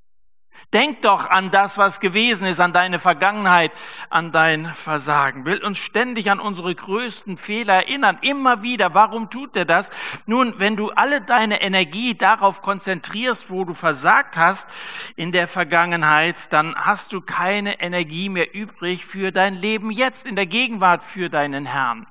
Denk 0.72 1.02
doch 1.02 1.30
an 1.30 1.52
das, 1.52 1.78
was 1.78 2.00
gewesen 2.00 2.44
ist, 2.46 2.58
an 2.58 2.72
deine 2.72 2.98
Vergangenheit, 2.98 3.70
an 4.10 4.32
dein 4.32 4.66
Versagen. 4.66 5.44
Will 5.44 5.62
uns 5.64 5.78
ständig 5.78 6.30
an 6.30 6.40
unsere 6.40 6.74
größten 6.74 7.36
Fehler 7.36 7.74
erinnern, 7.74 8.18
immer 8.22 8.62
wieder. 8.62 8.92
Warum 8.92 9.30
tut 9.30 9.56
er 9.56 9.64
das? 9.64 9.90
Nun, 10.26 10.58
wenn 10.58 10.76
du 10.76 10.90
alle 10.90 11.20
deine 11.20 11.62
Energie 11.62 12.16
darauf 12.16 12.62
konzentrierst, 12.62 13.48
wo 13.48 13.64
du 13.64 13.74
versagt 13.74 14.36
hast 14.36 14.68
in 15.14 15.30
der 15.30 15.46
Vergangenheit, 15.46 16.52
dann 16.52 16.74
hast 16.74 17.12
du 17.12 17.20
keine 17.20 17.80
Energie 17.80 18.28
mehr 18.28 18.52
übrig 18.52 19.06
für 19.06 19.30
dein 19.30 19.54
Leben 19.54 19.92
jetzt, 19.92 20.26
in 20.26 20.34
der 20.34 20.46
Gegenwart 20.46 21.04
für 21.04 21.30
deinen 21.30 21.64
Herrn. 21.64 22.08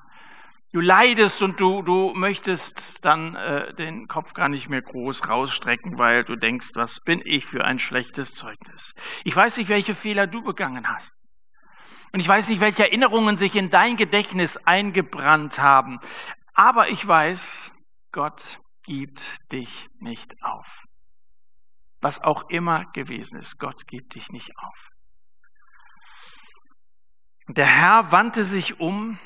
Du 0.75 0.81
leidest 0.81 1.41
und 1.41 1.61
du, 1.61 1.83
du 1.83 2.11
möchtest 2.15 3.05
dann 3.05 3.33
äh, 3.35 3.73
den 3.75 4.09
Kopf 4.09 4.33
gar 4.33 4.49
nicht 4.49 4.67
mehr 4.67 4.81
groß 4.81 5.29
rausstrecken, 5.29 5.97
weil 5.97 6.25
du 6.25 6.35
denkst, 6.35 6.71
was 6.73 6.99
bin 6.99 7.21
ich 7.23 7.45
für 7.45 7.63
ein 7.63 7.79
schlechtes 7.79 8.33
Zeugnis. 8.33 8.93
Ich 9.23 9.33
weiß 9.33 9.55
nicht, 9.55 9.69
welche 9.69 9.95
Fehler 9.95 10.27
du 10.27 10.43
begangen 10.43 10.85
hast. 10.89 11.13
Und 12.11 12.19
ich 12.19 12.27
weiß 12.27 12.49
nicht, 12.49 12.59
welche 12.59 12.83
Erinnerungen 12.83 13.37
sich 13.37 13.55
in 13.55 13.69
dein 13.69 13.95
Gedächtnis 13.95 14.57
eingebrannt 14.65 15.59
haben. 15.59 15.99
Aber 16.53 16.89
ich 16.89 17.07
weiß, 17.07 17.71
Gott 18.11 18.59
gibt 18.83 19.31
dich 19.53 19.87
nicht 19.99 20.35
auf. 20.43 20.67
Was 22.01 22.21
auch 22.21 22.49
immer 22.49 22.83
gewesen 22.91 23.39
ist, 23.39 23.59
Gott 23.59 23.87
gibt 23.87 24.15
dich 24.15 24.27
nicht 24.27 24.51
auf. 24.57 24.89
Der 27.47 27.65
Herr 27.65 28.11
wandte 28.11 28.43
sich 28.43 28.81
um 28.81 29.17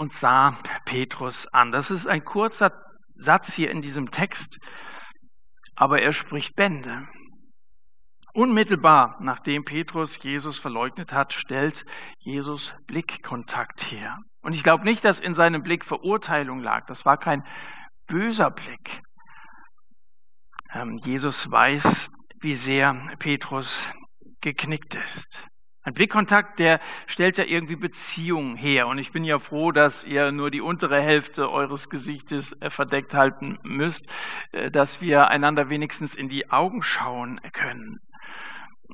und 0.00 0.14
sah 0.14 0.56
Petrus 0.86 1.46
an. 1.52 1.72
Das 1.72 1.90
ist 1.90 2.06
ein 2.06 2.24
kurzer 2.24 2.72
Satz 3.16 3.52
hier 3.52 3.70
in 3.70 3.82
diesem 3.82 4.10
Text, 4.10 4.58
aber 5.76 6.00
er 6.00 6.14
spricht 6.14 6.56
Bände. 6.56 7.06
Unmittelbar 8.32 9.18
nachdem 9.20 9.62
Petrus 9.64 10.22
Jesus 10.22 10.58
verleugnet 10.58 11.12
hat, 11.12 11.34
stellt 11.34 11.84
Jesus 12.18 12.72
Blickkontakt 12.86 13.92
her. 13.92 14.16
Und 14.40 14.54
ich 14.54 14.62
glaube 14.62 14.84
nicht, 14.84 15.04
dass 15.04 15.20
in 15.20 15.34
seinem 15.34 15.62
Blick 15.62 15.84
Verurteilung 15.84 16.60
lag. 16.60 16.86
Das 16.86 17.04
war 17.04 17.18
kein 17.18 17.44
böser 18.06 18.50
Blick. 18.50 19.02
Ähm, 20.72 20.96
Jesus 21.04 21.50
weiß, 21.50 22.08
wie 22.40 22.54
sehr 22.54 22.94
Petrus 23.18 23.82
geknickt 24.40 24.94
ist. 24.94 25.46
Ein 25.82 25.94
Blickkontakt, 25.94 26.58
der 26.58 26.78
stellt 27.06 27.38
ja 27.38 27.44
irgendwie 27.44 27.76
Beziehungen 27.76 28.54
her. 28.54 28.86
Und 28.86 28.98
ich 28.98 29.12
bin 29.12 29.24
ja 29.24 29.38
froh, 29.38 29.72
dass 29.72 30.04
ihr 30.04 30.30
nur 30.30 30.50
die 30.50 30.60
untere 30.60 31.00
Hälfte 31.00 31.50
eures 31.50 31.88
Gesichtes 31.88 32.52
äh, 32.60 32.68
verdeckt 32.68 33.14
halten 33.14 33.58
müsst, 33.62 34.06
äh, 34.52 34.70
dass 34.70 35.00
wir 35.00 35.28
einander 35.28 35.70
wenigstens 35.70 36.14
in 36.14 36.28
die 36.28 36.50
Augen 36.50 36.82
schauen 36.82 37.40
können. 37.54 38.00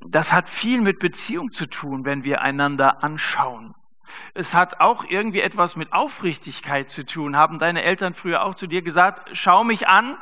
Das 0.08 0.32
hat 0.32 0.48
viel 0.48 0.80
mit 0.80 1.00
Beziehung 1.00 1.50
zu 1.50 1.66
tun, 1.66 2.04
wenn 2.04 2.22
wir 2.22 2.40
einander 2.40 3.02
anschauen. 3.02 3.74
Es 4.34 4.54
hat 4.54 4.78
auch 4.80 5.04
irgendwie 5.04 5.40
etwas 5.40 5.74
mit 5.74 5.92
Aufrichtigkeit 5.92 6.88
zu 6.88 7.04
tun. 7.04 7.36
Haben 7.36 7.58
deine 7.58 7.82
Eltern 7.82 8.14
früher 8.14 8.44
auch 8.44 8.54
zu 8.54 8.68
dir 8.68 8.82
gesagt, 8.82 9.28
schau 9.32 9.64
mich 9.64 9.88
an? 9.88 10.16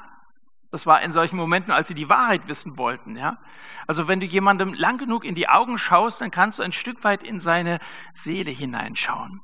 Das 0.75 0.87
war 0.87 1.03
in 1.03 1.13
solchen 1.13 1.37
Momenten, 1.37 1.71
als 1.71 1.87
sie 1.87 1.95
die 1.95 2.09
Wahrheit 2.09 2.49
wissen 2.49 2.77
wollten. 2.77 3.15
Ja? 3.15 3.39
Also 3.87 4.09
wenn 4.09 4.19
du 4.19 4.27
jemandem 4.27 4.75
lang 4.75 4.99
genug 4.99 5.25
in 5.25 5.37
die 5.37 5.49
Augen 5.49 5.79
schaust, 5.79 6.21
dann 6.21 6.33
kannst 6.33 6.59
du 6.59 6.65
ein 6.65 6.73
Stück 6.73 7.05
weit 7.05 7.23
in 7.23 7.39
seine 7.39 7.79
Seele 8.13 8.51
hineinschauen. 8.51 9.41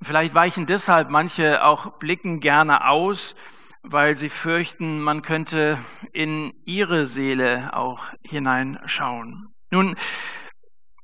Und 0.00 0.04
vielleicht 0.04 0.34
weichen 0.34 0.66
deshalb 0.66 1.10
manche 1.10 1.64
auch 1.64 2.00
Blicken 2.00 2.40
gerne 2.40 2.88
aus, 2.88 3.36
weil 3.84 4.16
sie 4.16 4.28
fürchten, 4.28 5.00
man 5.00 5.22
könnte 5.22 5.78
in 6.12 6.52
ihre 6.64 7.06
Seele 7.06 7.70
auch 7.74 8.04
hineinschauen. 8.22 9.54
Nun, 9.70 9.94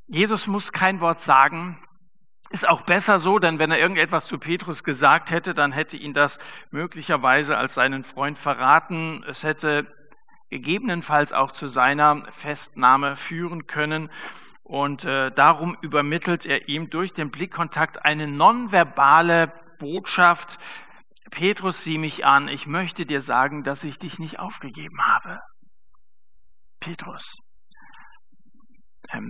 Jesus 0.09 0.49
muss 0.49 0.73
kein 0.73 1.01
Wort 1.01 1.21
sagen, 1.21 1.79
ist 2.53 2.69
auch 2.69 2.83
besser 2.83 3.19
so, 3.19 3.39
denn 3.39 3.59
wenn 3.59 3.71
er 3.71 3.79
irgendetwas 3.79 4.27
zu 4.27 4.39
Petrus 4.39 4.85
gesagt 4.85 5.31
hätte, 5.31 5.55
dann 5.55 5.73
hätte 5.73 5.97
ihn 5.97 6.13
das 6.13 6.39
möglicherweise 6.71 7.57
als 7.57 7.75
seinen 7.75 8.05
Freund 8.05 8.39
verraten. 8.39 9.25
Es 9.27 9.43
hätte 9.43 9.87
gegebenenfalls 10.51 11.33
auch 11.33 11.53
zu 11.53 11.67
seiner 11.67 12.31
Festnahme 12.31 13.17
führen 13.17 13.67
können. 13.67 14.11
Und 14.63 15.05
äh, 15.05 15.31
darum 15.33 15.77
übermittelt 15.81 16.47
er 16.47 16.69
ihm 16.69 16.91
durch 16.91 17.15
den 17.15 17.31
Blickkontakt 17.31 18.05
eine 18.05 18.27
nonverbale 18.27 19.53
Botschaft. 19.79 20.59
Petrus, 21.31 21.83
sieh 21.83 21.99
mich 21.99 22.25
an, 22.27 22.49
ich 22.49 22.67
möchte 22.67 23.07
dir 23.07 23.23
sagen, 23.23 23.65
dass 23.65 23.83
ich 23.85 23.99
dich 23.99 24.19
nicht 24.19 24.39
aufgegeben 24.39 25.03
habe. 25.03 25.41
Petrus, 26.81 27.35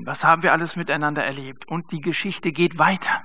was 0.05 0.25
haben 0.25 0.43
wir 0.43 0.53
alles 0.53 0.77
miteinander 0.77 1.25
erlebt? 1.25 1.67
Und 1.69 1.91
die 1.93 2.01
Geschichte 2.01 2.53
geht 2.53 2.79
weiter. 2.79 3.23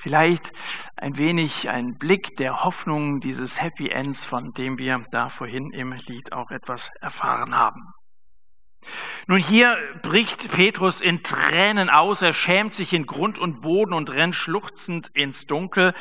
Vielleicht 0.00 0.52
ein 0.96 1.16
wenig 1.16 1.68
ein 1.68 1.96
Blick 1.98 2.36
der 2.36 2.62
Hoffnung 2.62 3.18
dieses 3.18 3.60
Happy 3.60 3.88
Ends, 3.88 4.24
von 4.24 4.52
dem 4.52 4.78
wir 4.78 5.04
da 5.10 5.28
vorhin 5.28 5.72
im 5.72 5.92
Lied 5.92 6.32
auch 6.32 6.50
etwas 6.50 6.90
erfahren 7.00 7.56
haben. 7.56 7.82
Nun 9.26 9.38
hier 9.38 9.76
bricht 10.02 10.52
Petrus 10.52 11.00
in 11.00 11.24
Tränen 11.24 11.90
aus, 11.90 12.22
er 12.22 12.32
schämt 12.32 12.74
sich 12.74 12.92
in 12.92 13.06
Grund 13.06 13.38
und 13.38 13.60
Boden 13.60 13.92
und 13.92 14.10
rennt 14.10 14.36
schluchzend 14.36 15.08
ins 15.14 15.46
Dunkel. 15.46 15.94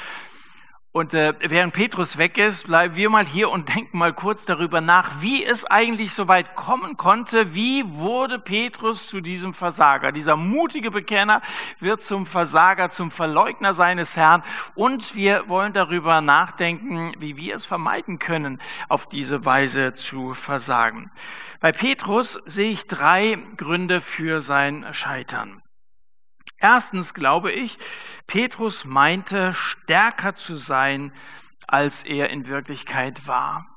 Und 0.94 1.14
äh, 1.14 1.34
während 1.42 1.74
Petrus 1.74 2.18
weg 2.18 2.38
ist, 2.38 2.66
bleiben 2.66 2.96
wir 2.96 3.10
mal 3.10 3.26
hier 3.26 3.50
und 3.52 3.70
denken 3.76 3.98
mal 3.98 4.14
kurz 4.14 4.46
darüber 4.46 4.82
nach, 4.82 5.22
wie 5.22 5.46
es 5.46 5.66
eigentlich 5.66 6.14
so 6.14 6.28
weit 6.28 6.56
kommen 6.56 6.98
konnte. 6.98 7.54
Wie 7.54 7.84
wurde 7.88 8.40
Petrus 8.40 9.06
zu 9.06 9.22
diesem 9.22 9.54
Versager? 9.54 10.12
Dieser 10.12 10.38
mutige 10.38 10.90
Bekenner 10.90 11.42
wird 11.80 12.04
zum 12.04 12.26
Versager, 12.26 12.90
zum 12.90 13.12
Verleugner 13.12 13.74
seines 13.74 14.18
Herrn. 14.18 14.44
Und 14.76 15.16
wir 15.16 15.48
wollen 15.50 15.74
darüber 15.74 16.22
nachdenken, 16.22 17.14
wie 17.20 17.38
wir 17.38 17.56
es 17.56 17.66
vermeiden 17.66 18.18
können, 18.18 18.60
auf 18.90 19.08
diese 19.08 19.46
Weise 19.46 19.94
zu 19.94 20.34
versagen. 20.34 21.12
Bei 21.60 21.72
Petrus 21.72 22.40
sehe 22.46 22.72
ich 22.72 22.88
drei 22.88 23.38
Gründe 23.58 24.02
für 24.02 24.42
sein 24.42 24.86
Scheitern. 24.94 25.62
Erstens 26.60 27.14
glaube 27.14 27.52
ich, 27.52 27.78
Petrus 28.26 28.86
meinte, 28.86 29.54
stärker 29.54 30.36
zu 30.36 30.56
sein, 30.56 31.14
als 31.68 32.04
er 32.04 32.30
in 32.30 32.48
Wirklichkeit 32.48 33.28
war. 33.28 33.68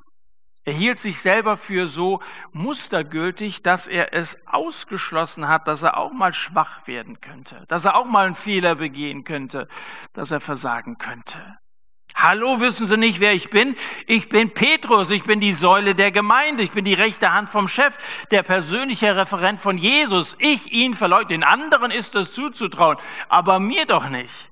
Er 0.63 0.73
hielt 0.73 0.99
sich 0.99 1.21
selber 1.21 1.57
für 1.57 1.87
so 1.87 2.21
mustergültig, 2.51 3.63
dass 3.63 3.87
er 3.87 4.13
es 4.13 4.37
ausgeschlossen 4.45 5.47
hat, 5.47 5.67
dass 5.67 5.81
er 5.81 5.97
auch 5.97 6.11
mal 6.11 6.33
schwach 6.33 6.85
werden 6.87 7.19
könnte, 7.19 7.65
dass 7.67 7.85
er 7.85 7.95
auch 7.95 8.05
mal 8.05 8.27
einen 8.27 8.35
Fehler 8.35 8.75
begehen 8.75 9.23
könnte, 9.23 9.67
dass 10.13 10.29
er 10.29 10.39
versagen 10.39 10.99
könnte. 10.99 11.57
Hallo, 12.15 12.59
wissen 12.59 12.87
Sie 12.87 12.97
nicht, 12.97 13.19
wer 13.19 13.33
ich 13.33 13.49
bin? 13.49 13.75
Ich 14.05 14.29
bin 14.29 14.53
Petrus, 14.53 15.09
ich 15.09 15.23
bin 15.23 15.39
die 15.39 15.53
Säule 15.53 15.95
der 15.95 16.11
Gemeinde, 16.11 16.63
ich 16.63 16.71
bin 16.71 16.85
die 16.85 16.93
rechte 16.93 17.33
Hand 17.33 17.49
vom 17.49 17.67
Chef, 17.67 17.97
der 18.31 18.43
persönliche 18.43 19.15
Referent 19.15 19.59
von 19.59 19.77
Jesus. 19.77 20.35
Ich 20.39 20.71
ihn 20.71 20.95
verleugne, 20.95 21.29
den 21.29 21.43
anderen 21.43 21.91
ist 21.91 22.15
es 22.15 22.33
zuzutrauen, 22.33 22.97
aber 23.29 23.59
mir 23.59 23.85
doch 23.85 24.09
nicht. 24.09 24.51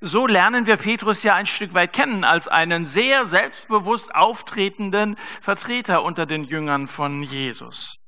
So 0.00 0.26
lernen 0.26 0.66
wir 0.66 0.76
Petrus 0.76 1.22
ja 1.22 1.34
ein 1.34 1.46
Stück 1.46 1.74
weit 1.74 1.92
kennen 1.92 2.24
als 2.24 2.46
einen 2.46 2.86
sehr 2.86 3.24
selbstbewusst 3.24 4.14
auftretenden 4.14 5.16
Vertreter 5.40 6.02
unter 6.02 6.26
den 6.26 6.44
Jüngern 6.44 6.88
von 6.88 7.22
Jesus. 7.22 8.01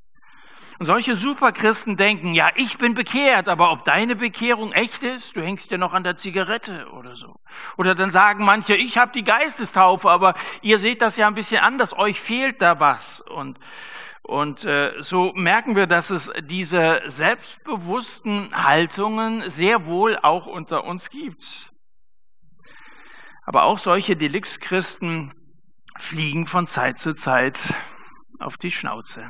Und 0.79 0.87
solche 0.87 1.15
Superchristen 1.15 1.97
denken, 1.97 2.35
ja, 2.35 2.51
ich 2.57 2.79
bin 2.79 2.95
bekehrt, 2.95 3.49
aber 3.49 3.71
ob 3.71 3.85
deine 3.85 4.17
Bekehrung 4.17 4.73
echt 4.73 5.03
ist, 5.03 5.37
du 5.37 5.43
hängst 5.43 5.71
ja 5.71 5.79
noch 5.79 5.93
an 5.93 6.03
der 6.03 6.17
Zigarette 6.17 6.89
oder 6.91 7.15
so. 7.15 7.37
Oder 7.77 7.95
dann 7.95 8.11
sagen 8.11 8.45
manche, 8.45 8.75
ich 8.75 8.99
habe 8.99 9.13
die 9.13 9.23
Geistestaufe, 9.23 10.11
aber 10.11 10.35
ihr 10.63 10.79
seht 10.79 11.01
das 11.01 11.17
ja 11.17 11.29
ein 11.29 11.35
bisschen 11.35 11.61
anders, 11.61 11.97
euch 11.97 12.21
fehlt 12.21 12.61
da 12.61 12.81
was. 12.81 13.21
Und, 13.21 13.59
und 14.23 14.65
äh, 14.65 14.95
so 14.99 15.33
merken 15.35 15.77
wir, 15.77 15.87
dass 15.87 16.11
es 16.11 16.33
diese 16.43 17.03
selbstbewussten 17.07 18.51
Haltungen 18.53 19.49
sehr 19.49 19.87
wohl 19.87 20.19
auch 20.21 20.47
unter 20.47 20.85
uns 20.85 21.09
gibt. 21.09 21.71
Aber 23.47 23.65
auch 23.65 23.79
solche 23.79 24.17
Delikts-Christen 24.17 25.33
fliegen 25.99 26.47
von 26.47 26.67
Zeit 26.67 26.99
zu 26.99 27.15
Zeit 27.15 27.75
auf 28.41 28.57
die 28.57 28.71
Schnauze. 28.73 29.29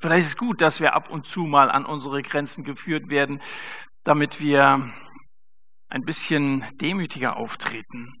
Vielleicht 0.00 0.22
ist 0.22 0.28
es 0.28 0.36
gut, 0.36 0.62
dass 0.62 0.80
wir 0.80 0.94
ab 0.94 1.10
und 1.10 1.26
zu 1.26 1.40
mal 1.42 1.70
an 1.70 1.84
unsere 1.84 2.22
Grenzen 2.22 2.64
geführt 2.64 3.10
werden, 3.10 3.42
damit 4.02 4.40
wir 4.40 4.90
ein 5.88 6.02
bisschen 6.02 6.64
demütiger 6.80 7.36
auftreten. 7.36 8.14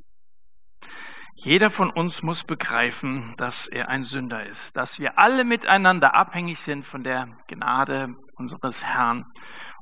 Jeder 1.36 1.70
von 1.70 1.90
uns 1.90 2.22
muss 2.22 2.44
begreifen, 2.44 3.34
dass 3.38 3.66
er 3.66 3.88
ein 3.88 4.02
Sünder 4.02 4.44
ist, 4.46 4.76
dass 4.76 4.98
wir 4.98 5.18
alle 5.18 5.44
miteinander 5.44 6.14
abhängig 6.14 6.58
sind 6.60 6.84
von 6.84 7.02
der 7.02 7.28
Gnade 7.48 8.08
unseres 8.34 8.84
Herrn 8.84 9.24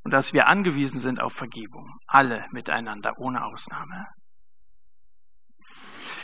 und 0.04 0.12
dass 0.12 0.32
wir 0.32 0.46
angewiesen 0.46 0.98
sind 0.98 1.20
auf 1.20 1.32
Vergebung. 1.32 1.98
Alle 2.06 2.46
miteinander, 2.52 3.14
ohne 3.18 3.44
Ausnahme. 3.44 4.06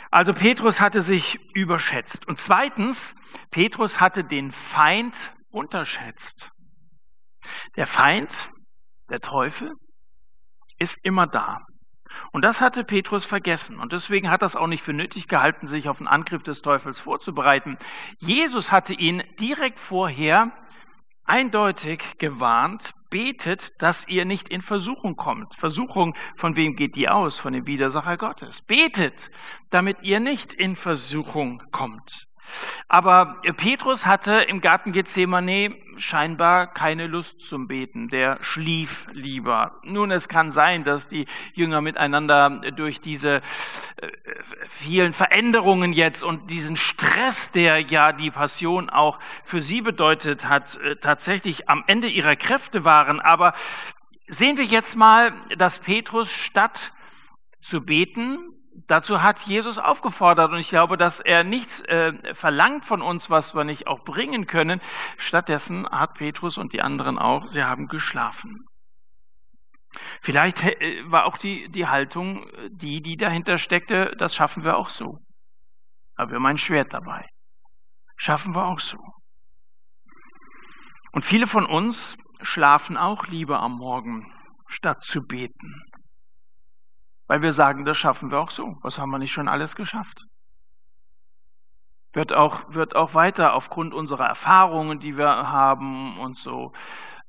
Also 0.09 0.33
Petrus 0.33 0.79
hatte 0.79 1.01
sich 1.01 1.37
überschätzt. 1.53 2.25
Und 2.29 2.39
zweitens, 2.39 3.13
Petrus 3.51 3.99
hatte 3.99 4.23
den 4.23 4.53
Feind 4.53 5.34
unterschätzt. 5.55 6.51
Der 7.77 7.87
Feind, 7.87 8.49
der 9.09 9.19
Teufel, 9.19 9.71
ist 10.77 10.99
immer 11.03 11.25
da. 11.27 11.59
Und 12.31 12.43
das 12.43 12.61
hatte 12.61 12.83
Petrus 12.83 13.25
vergessen. 13.25 13.79
Und 13.79 13.93
deswegen 13.93 14.29
hat 14.29 14.41
er 14.41 14.47
es 14.47 14.55
auch 14.55 14.67
nicht 14.67 14.83
für 14.83 14.93
nötig 14.93 15.27
gehalten, 15.27 15.67
sich 15.67 15.87
auf 15.87 15.99
den 15.99 16.07
Angriff 16.07 16.43
des 16.43 16.61
Teufels 16.61 16.99
vorzubereiten. 16.99 17.77
Jesus 18.19 18.71
hatte 18.71 18.93
ihn 18.93 19.23
direkt 19.39 19.79
vorher 19.79 20.51
eindeutig 21.23 22.17
gewarnt, 22.19 22.91
betet, 23.09 23.81
dass 23.81 24.07
ihr 24.07 24.25
nicht 24.25 24.49
in 24.49 24.61
Versuchung 24.61 25.15
kommt. 25.15 25.55
Versuchung, 25.55 26.15
von 26.37 26.55
wem 26.55 26.75
geht 26.75 26.95
die 26.95 27.09
aus? 27.09 27.39
Von 27.39 27.53
dem 27.53 27.65
Widersacher 27.65 28.17
Gottes. 28.17 28.61
Betet, 28.61 29.29
damit 29.69 30.01
ihr 30.01 30.19
nicht 30.19 30.53
in 30.53 30.75
Versuchung 30.75 31.63
kommt. 31.71 32.25
Aber 32.87 33.41
Petrus 33.57 34.05
hatte 34.05 34.33
im 34.33 34.61
Garten 34.61 34.91
Gethsemane 34.91 35.75
scheinbar 35.97 36.67
keine 36.67 37.07
Lust 37.07 37.41
zum 37.41 37.67
Beten. 37.67 38.09
Der 38.09 38.37
schlief 38.41 39.07
lieber. 39.11 39.79
Nun, 39.83 40.11
es 40.11 40.27
kann 40.27 40.51
sein, 40.51 40.83
dass 40.83 41.07
die 41.07 41.25
Jünger 41.53 41.81
miteinander 41.81 42.49
durch 42.71 43.01
diese 43.01 43.37
äh, 43.37 43.41
vielen 44.67 45.13
Veränderungen 45.13 45.93
jetzt 45.93 46.23
und 46.23 46.49
diesen 46.49 46.77
Stress, 46.77 47.51
der 47.51 47.79
ja 47.81 48.11
die 48.11 48.31
Passion 48.31 48.89
auch 48.89 49.19
für 49.43 49.61
sie 49.61 49.81
bedeutet 49.81 50.47
hat, 50.47 50.77
äh, 50.77 50.97
tatsächlich 50.97 51.69
am 51.69 51.83
Ende 51.87 52.07
ihrer 52.07 52.35
Kräfte 52.35 52.83
waren. 52.83 53.19
Aber 53.19 53.53
sehen 54.27 54.57
wir 54.57 54.65
jetzt 54.65 54.95
mal, 54.95 55.33
dass 55.57 55.79
Petrus 55.79 56.31
statt 56.31 56.93
zu 57.61 57.81
beten, 57.81 58.54
dazu 58.87 59.21
hat 59.21 59.39
Jesus 59.41 59.79
aufgefordert 59.79 60.51
und 60.51 60.59
ich 60.59 60.69
glaube, 60.69 60.97
dass 60.97 61.19
er 61.19 61.43
nichts 61.43 61.81
äh, 61.81 62.13
verlangt 62.33 62.85
von 62.85 63.01
uns, 63.01 63.29
was 63.29 63.55
wir 63.55 63.63
nicht 63.63 63.87
auch 63.87 64.03
bringen 64.03 64.47
können. 64.47 64.81
Stattdessen 65.17 65.87
hat 65.89 66.13
Petrus 66.15 66.57
und 66.57 66.73
die 66.73 66.81
anderen 66.81 67.17
auch, 67.17 67.47
sie 67.47 67.63
haben 67.63 67.87
geschlafen. 67.87 68.65
Vielleicht 70.21 70.63
äh, 70.63 71.03
war 71.05 71.25
auch 71.25 71.37
die, 71.37 71.69
die 71.69 71.87
Haltung, 71.87 72.45
die, 72.69 73.01
die 73.01 73.15
dahinter 73.15 73.57
steckte, 73.57 74.13
das 74.17 74.35
schaffen 74.35 74.63
wir 74.63 74.77
auch 74.77 74.89
so. 74.89 75.19
Aber 76.15 76.31
wir 76.31 76.35
haben 76.35 76.45
ein 76.45 76.57
Schwert 76.57 76.93
dabei. 76.93 77.27
Schaffen 78.17 78.55
wir 78.55 78.65
auch 78.65 78.79
so. 78.79 78.97
Und 81.11 81.23
viele 81.23 81.47
von 81.47 81.65
uns 81.65 82.17
schlafen 82.41 82.97
auch 82.97 83.27
lieber 83.27 83.61
am 83.61 83.77
Morgen, 83.77 84.31
statt 84.67 85.01
zu 85.03 85.21
beten. 85.21 85.81
Weil 87.27 87.41
wir 87.41 87.53
sagen, 87.53 87.85
das 87.85 87.97
schaffen 87.97 88.31
wir 88.31 88.39
auch 88.39 88.51
so. 88.51 88.77
Was 88.81 88.99
haben 88.99 89.09
wir 89.09 89.19
nicht 89.19 89.31
schon 89.31 89.47
alles 89.47 89.75
geschafft? 89.75 90.25
Wird 92.13 92.33
auch, 92.33 92.73
wird 92.73 92.95
auch 92.95 93.13
weiter 93.13 93.53
aufgrund 93.53 93.93
unserer 93.93 94.27
Erfahrungen, 94.27 94.99
die 94.99 95.17
wir 95.17 95.49
haben 95.49 96.17
und 96.19 96.37
so, 96.37 96.71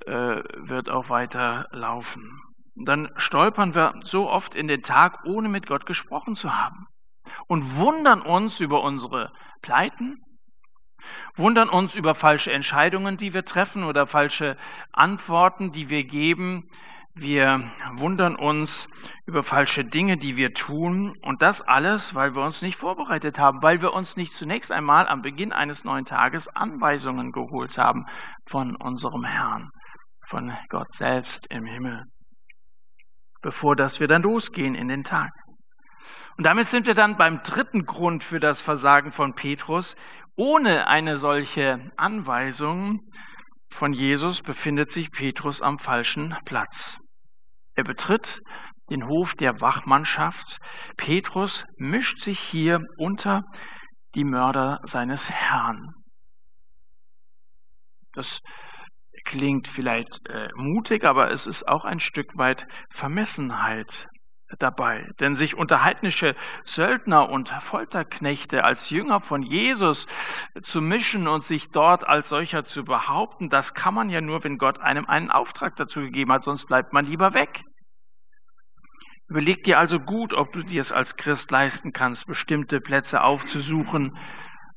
äh, 0.07 0.43
wird 0.55 0.91
auch 0.91 1.09
weiter 1.11 1.69
laufen. 1.73 2.41
dann 2.79 3.11
stolpern 3.17 3.75
wir 3.75 3.95
so 4.03 4.31
oft 4.31 4.55
in 4.55 4.69
den 4.69 4.83
Tag, 4.83 5.25
ohne 5.25 5.49
mit 5.49 5.67
Gott 5.67 5.87
gesprochen 5.87 6.35
zu 6.35 6.55
haben. 6.55 6.87
Und 7.47 7.77
wundern 7.77 8.21
uns 8.21 8.61
über 8.61 8.83
unsere 8.83 9.33
Pleiten, 9.63 10.21
wundern 11.35 11.71
uns 11.71 11.97
über 11.97 12.15
falsche 12.15 12.53
Entscheidungen, 12.53 13.17
die 13.17 13.33
wir 13.33 13.47
treffen 13.47 13.85
oder 13.85 14.07
falsche 14.07 14.57
Antworten, 14.93 15.73
die 15.73 15.89
wir 15.89 16.05
geben. 16.05 16.69
Wir 17.19 17.71
wundern 17.97 18.37
uns 18.37 18.89
über 19.25 19.43
falsche 19.43 19.87
Dinge, 19.87 20.19
die 20.19 20.37
wir 20.37 20.53
tun. 20.53 21.17
Und 21.23 21.41
das 21.41 21.63
alles, 21.63 22.15
weil 22.15 22.35
wir 22.35 22.43
uns 22.43 22.61
nicht 22.61 22.77
vorbereitet 22.77 23.39
haben, 23.39 23.63
weil 23.63 23.81
wir 23.81 23.95
uns 23.95 24.19
nicht 24.19 24.35
zunächst 24.35 24.71
einmal 24.71 25.09
am 25.09 25.23
Beginn 25.23 25.51
eines 25.51 25.83
neuen 25.83 26.05
Tages 26.05 26.47
Anweisungen 26.49 27.33
geholt 27.33 27.79
haben 27.79 28.05
von 28.47 28.77
unserem 28.77 29.25
Herrn, 29.25 29.71
von 30.29 30.55
Gott 30.69 30.95
selbst 30.95 31.47
im 31.49 31.65
Himmel, 31.65 32.05
bevor 33.41 33.77
dass 33.77 33.99
wir 33.99 34.09
dann 34.09 34.21
losgehen 34.21 34.75
in 34.75 34.89
den 34.89 35.03
Tag. 35.03 35.31
Und 36.37 36.45
damit 36.45 36.67
sind 36.69 36.87
wir 36.87 36.95
dann 36.95 37.17
beim 37.17 37.41
dritten 37.43 37.87
Grund 37.87 38.25
für 38.25 38.41
das 38.41 38.61
Versagen 38.61 39.11
von 39.11 39.33
Petrus. 39.33 39.97
Ohne 40.37 40.87
eine 40.87 41.17
solche 41.17 41.79
Anweisung 41.97 43.01
von 43.71 43.95
Jesus 43.95 44.43
befindet 44.43 44.93
sich 44.93 45.11
Petrus 45.11 45.63
am 45.63 45.79
falschen 45.79 46.37
Platz. 46.45 46.99
Er 47.77 47.85
betritt 47.85 48.41
den 48.91 49.07
Hof 49.07 49.35
der 49.35 49.61
Wachmannschaft. 49.61 50.59
Petrus 50.97 51.65
mischt 51.77 52.21
sich 52.21 52.41
hier 52.41 52.81
unter 52.97 53.43
die 54.15 54.25
Mörder 54.25 54.81
seines 54.83 55.31
Herrn. 55.31 55.93
Das 58.15 58.41
klingt 59.25 59.69
vielleicht 59.69 60.21
äh, 60.29 60.49
mutig, 60.55 61.05
aber 61.05 61.31
es 61.31 61.47
ist 61.47 61.69
auch 61.69 61.85
ein 61.85 62.01
Stück 62.01 62.37
weit 62.37 62.67
Vermessenheit 62.91 64.07
dabei. 64.59 65.11
Denn 65.21 65.35
sich 65.35 65.57
unter 65.57 65.83
heidnische 65.83 66.35
Söldner 66.65 67.29
und 67.29 67.49
Folterknechte 67.49 68.65
als 68.65 68.91
Jünger 68.91 69.21
von 69.21 69.43
Jesus 69.43 70.07
zu 70.63 70.81
mischen 70.81 71.29
und 71.29 71.45
sich 71.45 71.71
dort 71.71 72.07
als 72.07 72.29
solcher 72.29 72.65
zu 72.65 72.85
behaupten, 72.85 73.49
das 73.49 73.75
kann 73.75 73.95
man 73.95 74.11
ja 74.11 74.21
nur, 74.21 74.45
wenn 74.45 74.59
Gott 74.59 74.79
einem 74.81 75.07
einen 75.07 75.31
Auftrag 75.31 75.77
dazu 75.77 76.01
gegeben 76.01 76.33
hat, 76.33 76.45
sonst 76.45 76.67
bleibt 76.67 76.93
man 76.93 77.05
lieber 77.05 77.35
weg. 77.35 77.65
Überleg 79.29 79.65
dir 79.65 79.79
also 79.79 79.99
gut, 79.99 80.33
ob 80.35 80.53
du 80.53 80.63
dir 80.63 80.81
es 80.81 80.93
als 80.93 81.17
Christ 81.17 81.51
leisten 81.51 81.93
kannst, 81.93 82.27
bestimmte 82.27 82.81
Plätze 82.81 83.23
aufzusuchen, 83.23 84.17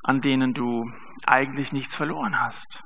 an 0.02 0.22
denen 0.22 0.54
du 0.54 0.92
eigentlich 1.28 1.72
nichts 1.72 1.96
verloren 1.96 2.40
hast. 2.40 2.82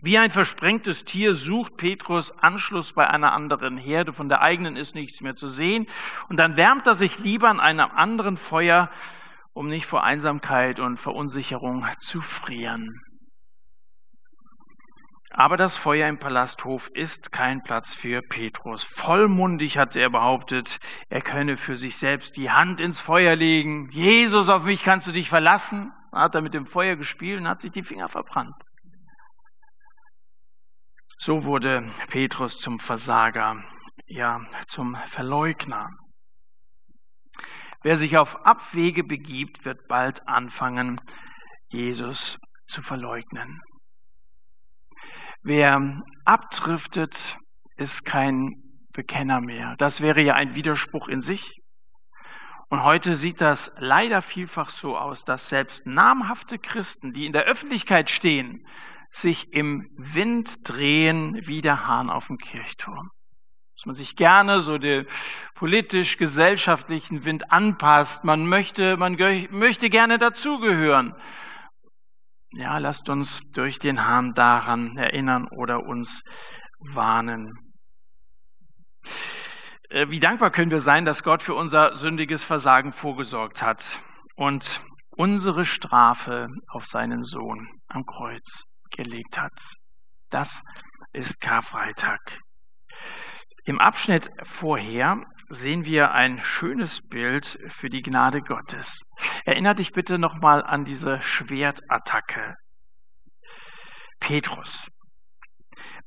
Wie 0.00 0.16
ein 0.16 0.30
versprengtes 0.30 1.04
Tier 1.04 1.34
sucht 1.34 1.76
Petrus 1.76 2.30
Anschluss 2.30 2.92
bei 2.92 3.08
einer 3.10 3.32
anderen 3.32 3.76
Herde, 3.76 4.12
von 4.12 4.28
der 4.28 4.42
eigenen 4.42 4.76
ist 4.76 4.94
nichts 4.94 5.22
mehr 5.22 5.34
zu 5.34 5.48
sehen, 5.48 5.86
und 6.28 6.38
dann 6.38 6.56
wärmt 6.56 6.86
er 6.86 6.94
sich 6.94 7.18
lieber 7.18 7.48
an 7.48 7.58
einem 7.58 7.90
anderen 7.90 8.36
Feuer, 8.36 8.90
um 9.54 9.68
nicht 9.68 9.86
vor 9.86 10.04
Einsamkeit 10.04 10.78
und 10.78 10.98
Verunsicherung 10.98 11.84
zu 11.98 12.20
frieren. 12.20 13.00
Aber 15.30 15.56
das 15.56 15.76
Feuer 15.76 16.08
im 16.08 16.18
Palasthof 16.18 16.88
ist 16.94 17.32
kein 17.32 17.62
Platz 17.62 17.94
für 17.94 18.22
Petrus. 18.22 18.84
Vollmundig 18.84 19.78
hat 19.78 19.96
er 19.96 20.10
behauptet, 20.10 20.78
er 21.10 21.22
könne 21.22 21.56
für 21.56 21.76
sich 21.76 21.96
selbst 21.96 22.36
die 22.36 22.50
Hand 22.50 22.80
ins 22.80 23.00
Feuer 23.00 23.34
legen. 23.36 23.90
Jesus, 23.90 24.48
auf 24.48 24.64
mich 24.64 24.84
kannst 24.84 25.08
du 25.08 25.12
dich 25.12 25.28
verlassen. 25.28 25.92
Dann 26.12 26.20
hat 26.20 26.34
er 26.34 26.40
mit 26.40 26.54
dem 26.54 26.66
Feuer 26.66 26.96
gespielt 26.96 27.40
und 27.40 27.48
hat 27.48 27.60
sich 27.60 27.72
die 27.72 27.82
Finger 27.82 28.08
verbrannt. 28.08 28.64
So 31.20 31.42
wurde 31.42 31.84
Petrus 32.06 32.60
zum 32.60 32.78
Versager, 32.78 33.60
ja, 34.06 34.40
zum 34.68 34.94
Verleugner. 35.06 35.90
Wer 37.82 37.96
sich 37.96 38.16
auf 38.16 38.46
Abwege 38.46 39.02
begibt, 39.02 39.64
wird 39.64 39.88
bald 39.88 40.28
anfangen, 40.28 41.00
Jesus 41.70 42.38
zu 42.68 42.82
verleugnen. 42.82 43.60
Wer 45.42 46.02
abdriftet, 46.24 47.36
ist 47.76 48.04
kein 48.04 48.54
Bekenner 48.92 49.40
mehr. 49.40 49.74
Das 49.78 50.00
wäre 50.00 50.20
ja 50.22 50.34
ein 50.34 50.54
Widerspruch 50.54 51.08
in 51.08 51.20
sich. 51.20 51.56
Und 52.68 52.84
heute 52.84 53.16
sieht 53.16 53.40
das 53.40 53.72
leider 53.78 54.22
vielfach 54.22 54.70
so 54.70 54.96
aus, 54.96 55.24
dass 55.24 55.48
selbst 55.48 55.84
namhafte 55.84 56.60
Christen, 56.60 57.12
die 57.12 57.26
in 57.26 57.32
der 57.32 57.44
Öffentlichkeit 57.44 58.08
stehen, 58.08 58.64
sich 59.10 59.52
im 59.52 59.88
Wind 59.96 60.68
drehen 60.68 61.40
wie 61.46 61.60
der 61.60 61.86
Hahn 61.86 62.10
auf 62.10 62.26
dem 62.26 62.38
Kirchturm. 62.38 63.10
Dass 63.76 63.86
man 63.86 63.94
sich 63.94 64.16
gerne 64.16 64.60
so 64.60 64.78
dem 64.78 65.06
politisch-gesellschaftlichen 65.54 67.24
Wind 67.24 67.52
anpasst. 67.52 68.24
Man 68.24 68.46
möchte, 68.46 68.96
man 68.96 69.16
möchte 69.50 69.88
gerne 69.88 70.18
dazugehören. 70.18 71.14
Ja, 72.52 72.78
lasst 72.78 73.08
uns 73.08 73.40
durch 73.54 73.78
den 73.78 74.06
Hahn 74.06 74.34
daran 74.34 74.96
erinnern 74.96 75.48
oder 75.48 75.84
uns 75.84 76.22
warnen. 76.78 77.52
Äh, 79.90 80.06
wie 80.10 80.20
dankbar 80.20 80.50
können 80.50 80.70
wir 80.70 80.80
sein, 80.80 81.04
dass 81.04 81.22
Gott 81.22 81.42
für 81.42 81.54
unser 81.54 81.94
sündiges 81.94 82.44
Versagen 82.44 82.92
vorgesorgt 82.92 83.62
hat 83.62 83.98
und 84.34 84.80
unsere 85.10 85.64
Strafe 85.64 86.48
auf 86.68 86.84
seinen 86.86 87.22
Sohn 87.22 87.68
am 87.88 88.04
Kreuz 88.06 88.64
gelegt 88.90 89.38
hat. 89.38 89.58
Das 90.30 90.62
ist 91.12 91.40
Karfreitag. 91.40 92.20
Im 93.64 93.80
Abschnitt 93.80 94.30
vorher 94.44 95.24
sehen 95.48 95.84
wir 95.84 96.12
ein 96.12 96.40
schönes 96.42 97.00
Bild 97.06 97.58
für 97.68 97.88
die 97.88 98.02
Gnade 98.02 98.42
Gottes. 98.42 99.00
Erinner 99.44 99.74
dich 99.74 99.92
bitte 99.92 100.18
nochmal 100.18 100.62
an 100.62 100.84
diese 100.84 101.20
Schwertattacke. 101.22 102.56
Petrus. 104.20 104.88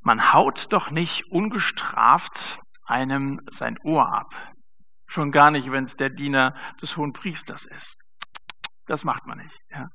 Man 0.01 0.33
haut 0.33 0.71
doch 0.73 0.91
nicht 0.91 1.25
ungestraft 1.31 2.59
einem 2.85 3.39
sein 3.49 3.77
Ohr 3.83 4.11
ab. 4.11 4.33
Schon 5.05 5.31
gar 5.31 5.51
nicht, 5.51 5.71
wenn 5.71 5.83
es 5.83 5.95
der 5.95 6.09
Diener 6.09 6.55
des 6.81 6.97
Hohen 6.97 7.13
Priesters 7.13 7.65
ist. 7.65 7.97
Das 8.87 9.03
macht 9.03 9.25
man 9.25 9.37
nicht. 9.37 9.57
Ja. 9.69 9.87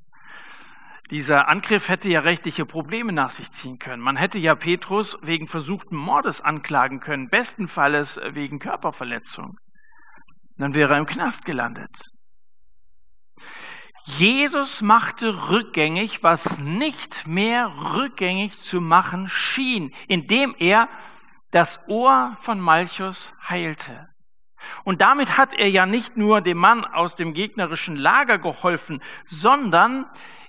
Dieser 1.11 1.49
Angriff 1.49 1.89
hätte 1.89 2.09
ja 2.09 2.21
rechtliche 2.21 2.67
Probleme 2.67 3.13
nach 3.13 3.31
sich 3.31 3.51
ziehen 3.53 3.79
können. 3.79 4.03
Man 4.03 4.17
hätte 4.17 4.39
ja 4.39 4.55
Petrus 4.57 5.17
wegen 5.23 5.47
versuchten 5.47 5.97
Mordes 5.97 6.41
anklagen 6.41 6.99
können, 6.99 7.29
bestenfalls 7.29 8.19
wegen 8.33 8.59
Körperverletzung. 8.59 9.57
Dann 10.57 10.75
wäre 10.75 10.95
er 10.95 10.99
im 10.99 11.07
Knast 11.07 11.45
gelandet. 11.45 11.95
Jesus 14.05 14.83
machte 14.83 15.49
rückgängig, 15.49 16.23
was 16.23 16.59
nicht 16.59 17.27
mehr 17.27 17.73
rückgängig 17.95 18.57
zu 18.57 18.81
machen 18.81 19.29
schien, 19.29 19.93
indem 20.07 20.55
er 20.59 20.89
das 21.51 21.81
Ohr 21.89 22.37
von 22.41 22.61
Malchus 22.61 23.33
heilte. 23.49 24.09
Und 24.85 25.01
damit 25.01 25.39
hat 25.39 25.55
er 25.55 25.69
ja 25.69 25.87
nicht 25.87 26.17
nur 26.17 26.41
dem 26.41 26.59
Mann 26.59 26.85
aus 26.85 27.15
dem 27.15 27.35
gegnerischen 27.35 27.97
Lager 27.97 28.39
geholfen, 28.39 29.03
sondern 29.27 30.07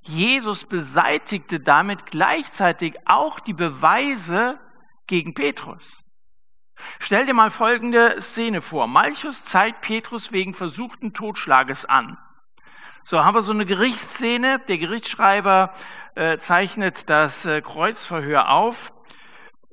Jesus 0.08 0.65
beseitigte 0.65 1.60
damit 1.60 2.06
gleichzeitig 2.06 2.96
auch 3.06 3.39
die 3.39 3.54
Beweise 3.54 4.60
gegen 5.08 5.34
Petrus. 5.34 6.06
Stell 7.00 7.26
dir 7.26 7.34
mal 7.34 7.52
folgende 7.52 8.22
Szene 8.22 8.62
vor. 8.62 8.88
Malchus 8.88 9.43
zeigt 9.43 9.82
Petrus 9.82 10.32
wegen 10.32 10.54
versuchten 10.54 11.13
Totschlages 11.13 11.86
an. 11.86 12.17
So 13.04 13.24
haben 13.24 13.36
wir 13.36 13.41
so 13.41 13.54
eine 13.54 13.65
Gerichtsszene. 13.65 14.60
Der 14.67 14.78
Gerichtsschreiber 14.78 15.74
äh, 16.15 16.38
zeichnet 16.39 17.10
das 17.10 17.46
äh, 17.46 17.62
Kreuzverhör 17.62 18.50
auf. 18.50 18.91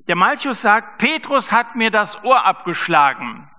Der 0.07 0.15
Malchus 0.15 0.61
sagt, 0.61 0.99
Petrus 0.99 1.51
hat 1.51 1.75
mir 1.75 1.91
das 1.91 2.23
Ohr 2.23 2.45
abgeschlagen. 2.45 3.49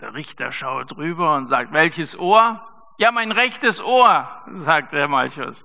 Der 0.00 0.14
Richter 0.14 0.52
schaut 0.52 0.92
drüber 0.92 1.36
und 1.36 1.46
sagt, 1.46 1.72
welches 1.72 2.18
Ohr? 2.18 2.64
Ja, 3.00 3.12
mein 3.12 3.30
rechtes 3.30 3.80
Ohr, 3.80 4.28
sagt 4.56 4.92
der 4.92 5.06
Malchus. 5.06 5.64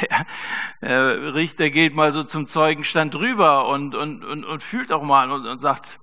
Der, 0.00 0.26
der 0.80 1.34
Richter 1.34 1.70
geht 1.70 1.94
mal 1.94 2.12
so 2.12 2.22
zum 2.22 2.46
Zeugenstand 2.46 3.14
drüber 3.14 3.68
und, 3.68 3.94
und, 3.94 4.24
und, 4.24 4.44
und 4.44 4.62
fühlt 4.62 4.92
auch 4.92 5.02
mal 5.02 5.30
und, 5.30 5.46
und 5.46 5.60
sagt, 5.60 5.98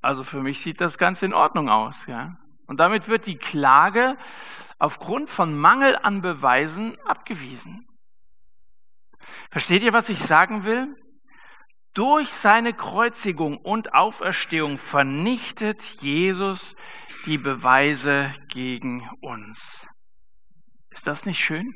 also 0.00 0.24
für 0.24 0.42
mich 0.42 0.60
sieht 0.60 0.80
das 0.80 0.96
ganz 0.98 1.22
in 1.22 1.32
Ordnung 1.32 1.68
aus. 1.70 2.06
Ja? 2.06 2.36
Und 2.66 2.78
damit 2.78 3.08
wird 3.08 3.26
die 3.26 3.38
Klage 3.38 4.16
aufgrund 4.78 5.28
von 5.28 5.58
Mangel 5.58 5.96
an 6.02 6.22
Beweisen 6.22 6.96
abgewiesen. 7.04 7.88
Versteht 9.50 9.82
ihr, 9.82 9.92
was 9.92 10.08
ich 10.08 10.20
sagen 10.20 10.64
will? 10.64 10.94
Durch 11.94 12.32
seine 12.32 12.74
Kreuzigung 12.74 13.56
und 13.56 13.94
Auferstehung 13.94 14.78
vernichtet 14.78 15.82
Jesus 16.00 16.76
die 17.26 17.38
Beweise 17.38 18.34
gegen 18.48 19.08
uns. 19.20 19.86
Ist 20.90 21.06
das 21.06 21.26
nicht 21.26 21.38
schön? 21.38 21.72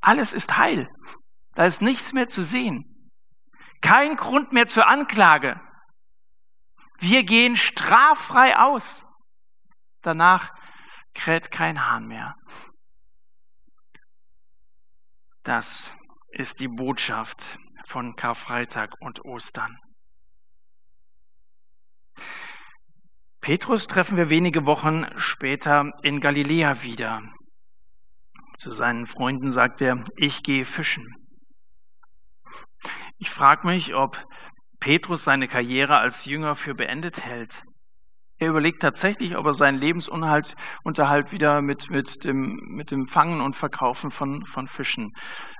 Alles 0.00 0.32
ist 0.32 0.56
heil. 0.56 0.88
Da 1.54 1.64
ist 1.66 1.82
nichts 1.82 2.12
mehr 2.12 2.28
zu 2.28 2.42
sehen. 2.42 2.84
Kein 3.80 4.16
Grund 4.16 4.52
mehr 4.52 4.66
zur 4.66 4.86
Anklage. 4.86 5.60
Wir 6.98 7.24
gehen 7.24 7.56
straffrei 7.56 8.56
aus. 8.58 9.06
Danach 10.02 10.50
kräht 11.14 11.50
kein 11.50 11.86
Hahn 11.86 12.06
mehr. 12.06 12.34
Das 15.42 15.92
ist 16.28 16.60
die 16.60 16.68
Botschaft 16.68 17.58
von 17.86 18.16
Karfreitag 18.16 18.94
und 19.00 19.24
Ostern. 19.24 19.78
Petrus 23.44 23.86
treffen 23.86 24.16
wir 24.16 24.30
wenige 24.30 24.64
Wochen 24.64 25.04
später 25.16 25.90
in 26.02 26.20
Galiläa 26.20 26.82
wieder. 26.82 27.20
Zu 28.56 28.70
seinen 28.70 29.04
Freunden 29.04 29.50
sagt 29.50 29.82
er, 29.82 30.02
ich 30.16 30.42
gehe 30.42 30.64
fischen. 30.64 31.14
Ich 33.18 33.28
frage 33.28 33.66
mich, 33.66 33.94
ob 33.94 34.24
Petrus 34.80 35.24
seine 35.24 35.46
Karriere 35.46 35.98
als 35.98 36.24
Jünger 36.24 36.56
für 36.56 36.74
beendet 36.74 37.22
hält. 37.22 37.64
Er 38.38 38.48
überlegt 38.48 38.80
tatsächlich, 38.80 39.36
ob 39.36 39.44
er 39.44 39.52
seinen 39.52 39.76
Lebensunterhalt 39.76 40.54
Unterhalt 40.82 41.30
wieder 41.30 41.60
mit, 41.60 41.90
mit, 41.90 42.24
dem, 42.24 42.58
mit 42.68 42.90
dem 42.90 43.04
Fangen 43.08 43.42
und 43.42 43.56
Verkaufen 43.56 44.10
von, 44.10 44.46
von 44.46 44.68
Fischen 44.68 45.12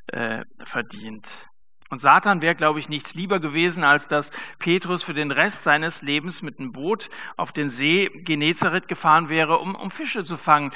äh, 0.07 0.41
verdient. 0.65 1.49
Und 1.91 2.01
Satan 2.01 2.43
wäre, 2.43 2.55
glaube 2.55 2.79
ich, 2.79 2.89
nichts 2.89 3.15
lieber 3.15 3.41
gewesen, 3.41 3.85
als 3.85 4.09
dass 4.09 4.31
Petrus 4.59 5.03
für 5.03 5.15
den 5.15 5.31
Rest 5.31 5.63
seines 5.63 6.03
Lebens 6.03 6.43
mit 6.43 6.59
einem 6.59 6.73
Boot 6.73 7.11
auf 7.37 7.53
den 7.53 7.69
See 7.71 8.09
Genezareth 8.09 8.89
gefahren 8.89 9.29
wäre, 9.29 9.59
um, 9.59 9.75
um 9.75 9.91
Fische 9.91 10.25
zu 10.25 10.37
fangen. 10.37 10.73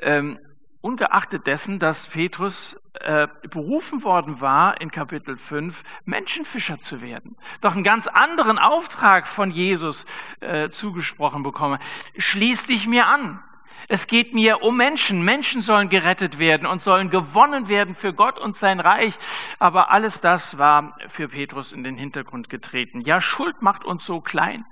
Ähm, 0.00 0.38
ungeachtet 0.80 1.46
dessen, 1.46 1.78
dass 1.78 2.08
Petrus 2.08 2.76
äh, 3.00 3.28
berufen 3.48 4.02
worden 4.02 4.40
war, 4.40 4.80
in 4.80 4.90
Kapitel 4.90 5.36
5 5.36 5.82
Menschenfischer 6.04 6.80
zu 6.80 7.00
werden. 7.00 7.36
Doch 7.60 7.74
einen 7.74 7.84
ganz 7.84 8.08
anderen 8.08 8.58
Auftrag 8.58 9.26
von 9.28 9.50
Jesus 9.50 10.04
äh, 10.40 10.70
zugesprochen 10.70 11.42
bekomme. 11.42 11.78
Schließ 12.18 12.66
dich 12.66 12.86
mir 12.86 13.06
an. 13.06 13.42
Es 13.88 14.06
geht 14.06 14.34
mir 14.34 14.62
um 14.62 14.76
Menschen. 14.76 15.22
Menschen 15.22 15.60
sollen 15.60 15.88
gerettet 15.88 16.38
werden 16.38 16.66
und 16.66 16.82
sollen 16.82 17.10
gewonnen 17.10 17.68
werden 17.68 17.94
für 17.94 18.12
Gott 18.12 18.38
und 18.38 18.56
sein 18.56 18.80
Reich. 18.80 19.14
Aber 19.58 19.90
alles 19.90 20.20
das 20.20 20.58
war 20.58 20.96
für 21.08 21.28
Petrus 21.28 21.72
in 21.72 21.84
den 21.84 21.96
Hintergrund 21.96 22.48
getreten. 22.48 23.00
Ja, 23.00 23.20
Schuld 23.20 23.62
macht 23.62 23.84
uns 23.84 24.04
so 24.04 24.20
klein. 24.20 24.64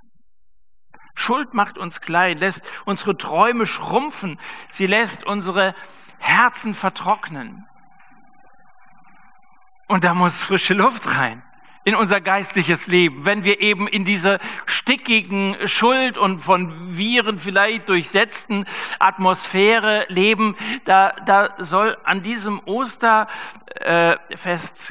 Schuld 1.15 1.55
macht 1.55 1.77
uns 1.77 2.01
klein, 2.01 2.39
lässt 2.39 2.65
unsere 2.87 3.17
Träume 3.17 3.67
schrumpfen. 3.67 4.39
Sie 4.71 4.87
lässt 4.87 5.25
unsere 5.25 5.75
Herzen 6.19 6.75
vertrocknen. 6.75 7.67
Und 9.89 10.05
da 10.05 10.15
muss 10.15 10.43
frische 10.43 10.75
Luft 10.75 11.17
rein 11.17 11.43
in 11.85 11.95
unser 11.95 12.21
geistliches 12.21 12.89
Leben, 12.89 13.25
wenn 13.25 13.45
wir 13.45 13.61
eben 13.61 13.89
in 13.89 14.05
dieser 14.05 14.39
stickigen 14.67 15.57
Schuld 15.67 16.19
und 16.19 16.41
von 16.41 16.97
Viren 16.97 17.39
vielleicht 17.39 17.89
durchsetzten 17.89 18.67
Atmosphäre 18.99 20.05
leben, 20.09 20.57
da, 20.85 21.13
da 21.25 21.55
soll 21.59 21.97
an 22.05 22.23
diesem 22.23 22.61
Osterfest 22.67 23.31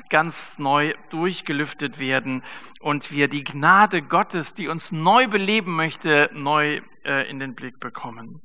ganz 0.09 0.57
neu 0.57 0.95
durchgelüftet 1.09 1.99
werden 1.99 2.43
und 2.79 3.11
wir 3.11 3.27
die 3.27 3.43
Gnade 3.43 4.01
Gottes, 4.01 4.55
die 4.55 4.67
uns 4.67 4.91
neu 4.91 5.27
beleben 5.27 5.75
möchte, 5.75 6.31
neu 6.33 6.81
äh, 7.05 7.29
in 7.29 7.39
den 7.39 7.53
Blick 7.53 7.79
bekommen. 7.79 8.41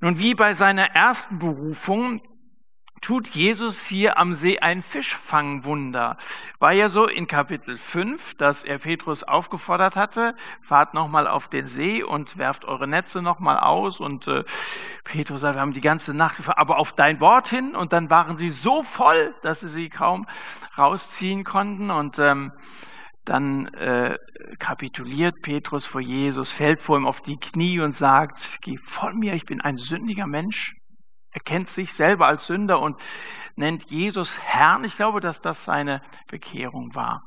Nun, 0.00 0.18
wie 0.18 0.34
bei 0.34 0.52
seiner 0.54 0.90
ersten 0.90 1.38
Berufung 1.38 2.20
tut 3.00 3.28
Jesus 3.28 3.86
hier 3.86 4.18
am 4.18 4.34
See 4.34 4.58
ein 4.58 4.82
Fischfangwunder. 4.82 6.16
War 6.58 6.72
ja 6.72 6.88
so 6.88 7.06
in 7.06 7.26
Kapitel 7.26 7.76
5, 7.76 8.34
dass 8.34 8.64
er 8.64 8.78
Petrus 8.78 9.24
aufgefordert 9.24 9.96
hatte, 9.96 10.34
fahrt 10.62 10.94
nochmal 10.94 11.26
auf 11.26 11.48
den 11.48 11.66
See 11.66 12.02
und 12.02 12.38
werft 12.38 12.64
eure 12.64 12.88
Netze 12.88 13.22
nochmal 13.22 13.58
aus. 13.58 14.00
Und 14.00 14.26
äh, 14.26 14.44
Petrus 15.04 15.42
sagt, 15.42 15.56
wir 15.56 15.60
haben 15.60 15.72
die 15.72 15.80
ganze 15.80 16.14
Nacht 16.14 16.36
gefahren, 16.38 16.58
aber 16.58 16.78
auf 16.78 16.92
dein 16.92 17.20
Wort 17.20 17.48
hin. 17.48 17.74
Und 17.74 17.92
dann 17.92 18.10
waren 18.10 18.36
sie 18.36 18.50
so 18.50 18.82
voll, 18.82 19.34
dass 19.42 19.60
sie 19.60 19.68
sie 19.68 19.88
kaum 19.88 20.26
rausziehen 20.76 21.44
konnten. 21.44 21.90
Und 21.90 22.18
ähm, 22.18 22.52
dann 23.24 23.66
äh, 23.74 24.16
kapituliert 24.58 25.42
Petrus 25.42 25.84
vor 25.84 26.00
Jesus, 26.00 26.50
fällt 26.50 26.80
vor 26.80 26.96
ihm 26.96 27.06
auf 27.06 27.20
die 27.20 27.36
Knie 27.36 27.80
und 27.80 27.92
sagt, 27.92 28.58
geh 28.62 28.78
von 28.78 29.18
mir, 29.18 29.34
ich 29.34 29.44
bin 29.44 29.60
ein 29.60 29.76
sündiger 29.76 30.26
Mensch 30.26 30.77
erkennt 31.38 31.68
sich 31.68 31.92
selber 31.92 32.26
als 32.26 32.46
Sünder 32.46 32.80
und 32.80 33.00
nennt 33.54 33.84
Jesus 33.84 34.40
Herrn. 34.40 34.82
Ich 34.82 34.96
glaube, 34.96 35.20
dass 35.20 35.40
das 35.40 35.62
seine 35.62 36.02
Bekehrung 36.26 36.94
war. 36.94 37.22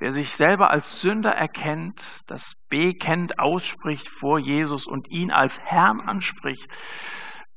Wer 0.00 0.10
sich 0.10 0.34
selber 0.34 0.70
als 0.70 1.00
Sünder 1.00 1.30
erkennt, 1.30 2.22
das 2.26 2.54
bekennt, 2.68 3.38
ausspricht 3.38 4.08
vor 4.08 4.40
Jesus 4.40 4.88
und 4.88 5.08
ihn 5.08 5.30
als 5.30 5.60
Herrn 5.60 6.00
anspricht, 6.00 6.66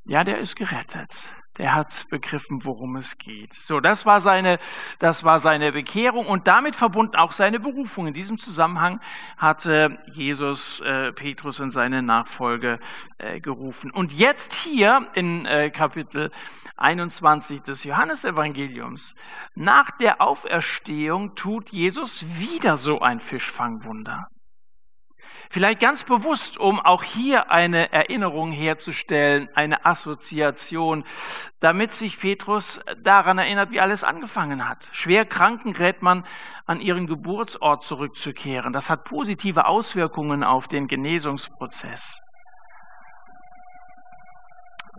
ja, 0.04 0.23
der 0.23 0.38
ist 0.38 0.56
gerettet 0.56 1.32
der 1.58 1.74
hat 1.74 2.08
begriffen, 2.10 2.65
worum 2.65 2.96
es 2.98 3.18
geht. 3.18 3.54
So, 3.54 3.80
das 3.80 4.06
war 4.06 4.22
seine, 4.22 4.60
das 5.00 5.24
war 5.24 5.39
seine 5.39 5.72
Bekehrung 5.72 6.26
und 6.26 6.48
damit 6.48 6.76
verbunden 6.76 7.15
auch 7.15 7.32
seine 7.32 7.60
Berufung. 7.60 8.08
In 8.08 8.13
diesem 8.13 8.38
Zusammenhang 8.38 9.00
hatte 9.38 9.98
Jesus 10.12 10.82
äh, 10.82 11.13
Petrus 11.13 11.60
in 11.60 11.72
seine 11.72 12.02
Nachfolge 12.02 12.80
äh, 13.18 13.39
gerufen. 13.39 13.91
Und 13.91 14.12
jetzt 14.12 14.54
hier 14.54 15.08
in 15.13 15.46
äh, 15.46 15.70
Kapitel 15.70 16.32
21 16.78 17.62
des 17.62 17.84
Johannesevangeliums, 17.86 19.15
nach 19.54 19.91
der 19.91 20.22
Auferstehung 20.22 21.36
tut 21.36 21.70
Jesus 21.70 22.26
wieder 22.38 22.78
so 22.78 23.00
ein 23.00 23.20
Fischfangwunder. 23.20 24.28
Vielleicht 25.50 25.80
ganz 25.80 26.04
bewusst, 26.04 26.58
um 26.58 26.80
auch 26.80 27.04
hier 27.04 27.52
eine 27.52 27.91
Erinnerung 27.91 28.52
herzustellen, 28.52 29.50
eine 29.56 29.86
Assoziation, 29.86 31.04
damit 31.60 31.93
sich 31.93 32.19
Petrus 32.19 32.82
daran 33.02 33.38
erinnert, 33.38 33.71
wie 33.71 33.80
alles 33.80 34.04
angefangen 34.04 34.67
hat. 34.67 34.89
Schwer 34.91 35.26
Kranken 35.26 35.76
rät 35.76 36.02
man, 36.02 36.26
an 36.65 36.80
ihren 36.80 37.08
Geburtsort 37.08 37.84
zurückzukehren. 37.84 38.74
Das 38.74 38.89
hat 38.89 39.04
positive 39.04 39.65
Auswirkungen 39.67 40.43
auf 40.43 40.67
den 40.67 40.88
Genesungsprozess. 40.88 42.19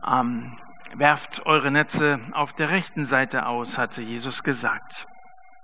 Ähm, 0.06 0.58
werft 0.94 1.44
eure 1.46 1.70
Netze 1.70 2.20
auf 2.32 2.52
der 2.52 2.70
rechten 2.70 3.04
Seite 3.04 3.46
aus, 3.46 3.78
hatte 3.78 4.02
Jesus 4.02 4.42
gesagt. 4.42 5.06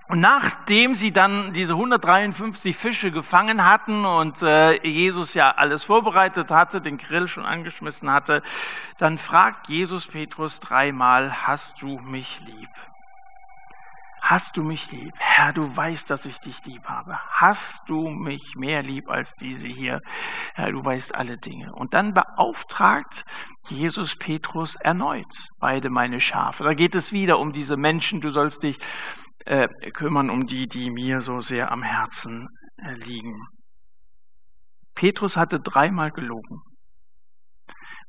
Und 0.08 0.20
nachdem 0.20 0.94
sie 0.94 1.12
dann 1.12 1.52
diese 1.52 1.74
153 1.74 2.76
Fische 2.76 3.10
gefangen 3.10 3.64
hatten 3.64 4.04
und 4.04 4.42
äh, 4.42 4.86
Jesus 4.86 5.34
ja 5.34 5.50
alles 5.52 5.84
vorbereitet 5.84 6.50
hatte, 6.50 6.80
den 6.80 6.98
Grill 6.98 7.28
schon 7.28 7.46
angeschmissen 7.46 8.10
hatte, 8.10 8.42
dann 8.98 9.16
fragt 9.16 9.68
Jesus 9.68 10.08
Petrus 10.08 10.60
dreimal, 10.60 11.46
hast 11.46 11.80
du 11.80 11.98
mich 11.98 12.40
lieb? 12.40 12.68
Hast 14.24 14.56
du 14.56 14.62
mich 14.62 14.92
lieb? 14.92 15.12
Herr, 15.18 15.52
du 15.52 15.76
weißt, 15.76 16.08
dass 16.08 16.26
ich 16.26 16.38
dich 16.38 16.64
lieb 16.64 16.84
habe. 16.84 17.18
Hast 17.32 17.88
du 17.88 18.08
mich 18.08 18.54
mehr 18.56 18.80
lieb 18.80 19.10
als 19.10 19.34
diese 19.34 19.66
hier? 19.66 20.00
Herr, 20.54 20.70
du 20.70 20.84
weißt 20.84 21.12
alle 21.14 21.38
Dinge. 21.38 21.72
Und 21.74 21.92
dann 21.92 22.14
beauftragt 22.14 23.24
Jesus 23.68 24.14
Petrus 24.14 24.76
erneut 24.76 25.26
beide 25.58 25.90
meine 25.90 26.20
Schafe. 26.20 26.62
Da 26.62 26.72
geht 26.74 26.94
es 26.94 27.12
wieder 27.12 27.40
um 27.40 27.52
diese 27.52 27.76
Menschen. 27.76 28.20
Du 28.20 28.30
sollst 28.30 28.62
dich 28.62 28.78
äh, 29.44 29.68
kümmern 29.92 30.30
um 30.30 30.46
die, 30.46 30.66
die 30.66 30.90
mir 30.90 31.22
so 31.22 31.40
sehr 31.40 31.70
am 31.70 31.82
Herzen 31.82 32.48
äh, 32.76 32.94
liegen. 32.94 33.40
Petrus 34.94 35.36
hatte 35.36 35.60
dreimal 35.60 36.10
gelogen. 36.10 36.60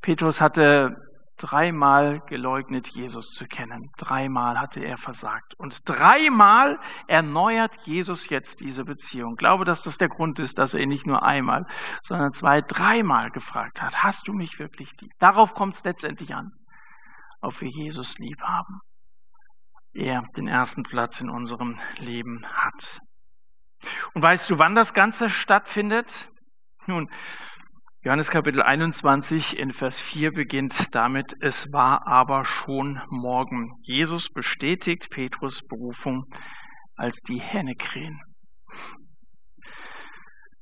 Petrus 0.01 0.41
hatte 0.41 0.95
dreimal 1.37 2.19
geleugnet, 2.27 2.89
Jesus 2.89 3.31
zu 3.31 3.45
kennen. 3.45 3.89
Dreimal 3.97 4.59
hatte 4.59 4.81
er 4.81 4.97
versagt. 4.97 5.53
Und 5.57 5.77
dreimal 5.85 6.77
erneuert 7.07 7.75
Jesus 7.85 8.29
jetzt 8.29 8.61
diese 8.61 8.83
Beziehung. 8.83 9.33
Ich 9.33 9.39
glaube, 9.39 9.65
dass 9.65 9.83
das 9.83 9.97
der 9.97 10.09
Grund 10.09 10.39
ist, 10.39 10.57
dass 10.57 10.73
er 10.73 10.81
ihn 10.81 10.89
nicht 10.89 11.07
nur 11.07 11.23
einmal, 11.23 11.65
sondern 12.01 12.33
zwei, 12.33 12.61
dreimal 12.61 13.29
gefragt 13.31 13.81
hat. 13.81 14.03
Hast 14.03 14.27
du 14.27 14.33
mich 14.33 14.59
wirklich 14.59 14.91
lieb? 15.01 15.11
Darauf 15.19 15.53
kommt 15.53 15.75
es 15.75 15.83
letztendlich 15.83 16.35
an, 16.35 16.51
ob 17.41 17.59
wir 17.61 17.69
Jesus 17.69 18.17
lieb 18.19 18.39
haben. 18.41 18.81
Er 19.93 20.23
den 20.35 20.47
ersten 20.47 20.83
Platz 20.83 21.21
in 21.21 21.29
unserem 21.29 21.79
Leben 21.97 22.45
hat. 22.47 22.99
Und 24.13 24.23
weißt 24.23 24.49
du, 24.49 24.59
wann 24.59 24.75
das 24.75 24.93
Ganze 24.93 25.29
stattfindet? 25.29 26.29
Nun, 26.87 27.09
Johannes 28.01 28.31
Kapitel 28.31 28.61
21 28.61 29.57
in 29.57 29.71
Vers 29.71 30.01
4 30.01 30.33
beginnt 30.33 30.93
damit, 30.93 31.35
es 31.39 31.71
war 31.71 32.07
aber 32.07 32.43
schon 32.43 32.99
morgen. 33.09 33.77
Jesus 33.83 34.29
bestätigt 34.29 35.09
Petrus 35.09 35.61
Berufung 35.61 36.25
als 36.95 37.21
die 37.21 37.39
Henne 37.39 37.75
krähen. 37.75 38.19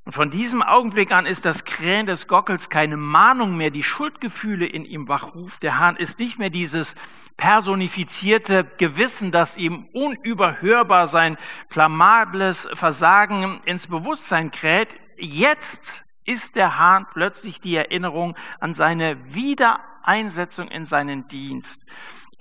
Und 0.04 0.14
von 0.14 0.32
diesem 0.32 0.64
Augenblick 0.64 1.12
an 1.12 1.28
ist 1.28 1.46
das 1.46 1.64
Krähen 1.64 2.08
des 2.08 2.28
Gockels 2.28 2.72
keine 2.72 2.98
Mahnung 2.98 3.56
mehr, 3.56 3.70
die 3.70 3.84
Schuldgefühle 3.84 4.66
in 4.66 4.84
ihm 4.84 5.08
wachruft. 5.08 5.62
Der 5.62 5.78
Hahn 5.78 5.96
ist 5.96 6.18
nicht 6.18 6.40
mehr 6.40 6.50
dieses 6.50 6.96
personifizierte 7.38 8.66
Gewissen, 8.78 9.32
das 9.32 9.58
ihm 9.58 9.88
unüberhörbar 9.94 11.06
sein 11.06 11.38
flamables 11.70 12.68
Versagen 12.74 13.62
ins 13.66 13.88
Bewusstsein 13.88 14.50
kräht. 14.50 14.90
Jetzt 15.18 16.04
ist 16.26 16.56
der 16.56 16.80
Hahn 16.80 17.06
plötzlich 17.14 17.62
die 17.62 17.76
Erinnerung 17.76 18.36
an 18.60 18.74
seine 18.74 19.36
Wiedereinsetzung 19.36 20.68
in 20.70 20.88
seinen 20.88 21.28
Dienst, 21.28 21.86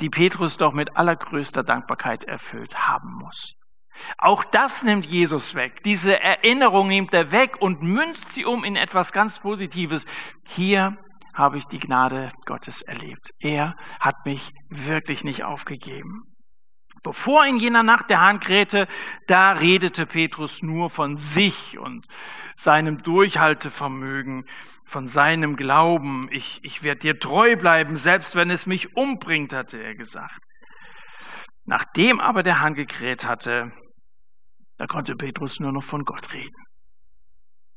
die 0.00 0.08
Petrus 0.08 0.56
doch 0.56 0.72
mit 0.72 0.96
allergrößter 0.96 1.62
Dankbarkeit 1.62 2.24
erfüllt 2.24 2.88
haben 2.88 3.12
muss. 3.12 3.59
Auch 4.18 4.44
das 4.44 4.82
nimmt 4.82 5.06
Jesus 5.06 5.54
weg. 5.54 5.82
Diese 5.84 6.20
Erinnerung 6.20 6.88
nimmt 6.88 7.14
er 7.14 7.32
weg 7.32 7.60
und 7.60 7.82
münzt 7.82 8.32
sie 8.32 8.44
um 8.44 8.64
in 8.64 8.76
etwas 8.76 9.12
ganz 9.12 9.40
Positives. 9.40 10.06
Hier 10.46 10.96
habe 11.34 11.58
ich 11.58 11.64
die 11.66 11.78
Gnade 11.78 12.30
Gottes 12.44 12.82
erlebt. 12.82 13.30
Er 13.38 13.76
hat 14.00 14.26
mich 14.26 14.52
wirklich 14.68 15.24
nicht 15.24 15.44
aufgegeben. 15.44 16.24
Bevor 17.02 17.46
in 17.46 17.56
jener 17.56 17.82
Nacht 17.82 18.10
der 18.10 18.20
Hahn 18.20 18.40
krähte, 18.40 18.86
da 19.26 19.52
redete 19.52 20.04
Petrus 20.04 20.62
nur 20.62 20.90
von 20.90 21.16
sich 21.16 21.78
und 21.78 22.06
seinem 22.56 23.02
Durchhaltevermögen, 23.02 24.44
von 24.84 25.08
seinem 25.08 25.56
Glauben. 25.56 26.28
Ich, 26.30 26.60
ich 26.62 26.82
werde 26.82 27.00
dir 27.00 27.18
treu 27.18 27.56
bleiben, 27.56 27.96
selbst 27.96 28.34
wenn 28.34 28.50
es 28.50 28.66
mich 28.66 28.96
umbringt, 28.96 29.54
hatte 29.54 29.82
er 29.82 29.94
gesagt. 29.94 30.40
Nachdem 31.64 32.20
aber 32.20 32.42
der 32.42 32.60
Hahn 32.60 32.74
gekräht 32.74 33.24
hatte, 33.24 33.72
da 34.80 34.86
konnte 34.86 35.14
Petrus 35.14 35.60
nur 35.60 35.72
noch 35.72 35.84
von 35.84 36.06
Gott 36.06 36.32
reden. 36.32 36.64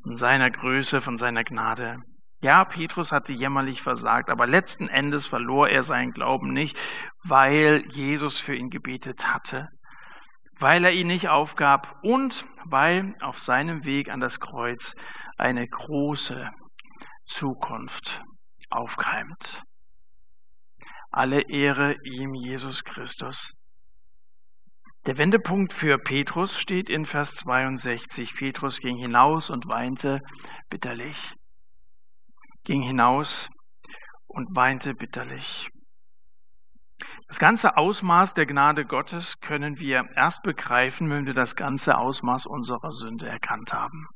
Von 0.03 0.15
seiner 0.15 0.49
Größe, 0.49 1.01
von 1.01 1.17
seiner 1.17 1.43
Gnade. 1.43 1.97
Ja, 2.39 2.63
Petrus 2.63 3.11
hatte 3.11 3.33
jämmerlich 3.33 3.81
versagt, 3.81 4.29
aber 4.29 4.47
letzten 4.47 4.87
Endes 4.87 5.27
verlor 5.27 5.67
er 5.67 5.83
seinen 5.83 6.13
Glauben 6.13 6.53
nicht, 6.53 6.79
weil 7.25 7.83
Jesus 7.89 8.39
für 8.39 8.55
ihn 8.55 8.69
gebetet 8.69 9.27
hatte, 9.27 9.67
weil 10.57 10.85
er 10.85 10.93
ihn 10.93 11.07
nicht 11.07 11.27
aufgab 11.27 11.99
und 12.03 12.45
weil 12.69 13.15
auf 13.19 13.37
seinem 13.37 13.83
Weg 13.83 14.07
an 14.07 14.21
das 14.21 14.39
Kreuz 14.39 14.95
eine 15.37 15.67
große 15.67 16.51
Zukunft 17.25 18.21
aufkeimt. 18.69 19.61
Alle 21.11 21.41
Ehre 21.49 21.97
ihm, 22.05 22.33
Jesus 22.33 22.81
Christus. 22.85 23.51
Der 25.05 25.17
Wendepunkt 25.17 25.73
für 25.73 25.97
Petrus 25.97 26.57
steht 26.57 26.89
in 26.89 27.05
Vers 27.05 27.35
62. 27.35 28.33
Petrus 28.35 28.79
ging 28.79 28.97
hinaus 28.97 29.49
und 29.49 29.67
weinte 29.67 30.21
bitterlich 30.69 31.33
ging 32.63 32.81
hinaus 32.81 33.49
und 34.27 34.55
weinte 34.55 34.93
bitterlich. 34.93 35.67
Das 37.27 37.39
ganze 37.39 37.77
Ausmaß 37.77 38.33
der 38.33 38.45
Gnade 38.45 38.85
Gottes 38.85 39.39
können 39.39 39.79
wir 39.79 40.05
erst 40.15 40.43
begreifen, 40.43 41.09
wenn 41.09 41.25
wir 41.25 41.33
das 41.33 41.55
ganze 41.55 41.97
Ausmaß 41.97 42.45
unserer 42.45 42.91
Sünde 42.91 43.27
erkannt 43.27 43.73
haben. 43.73 44.07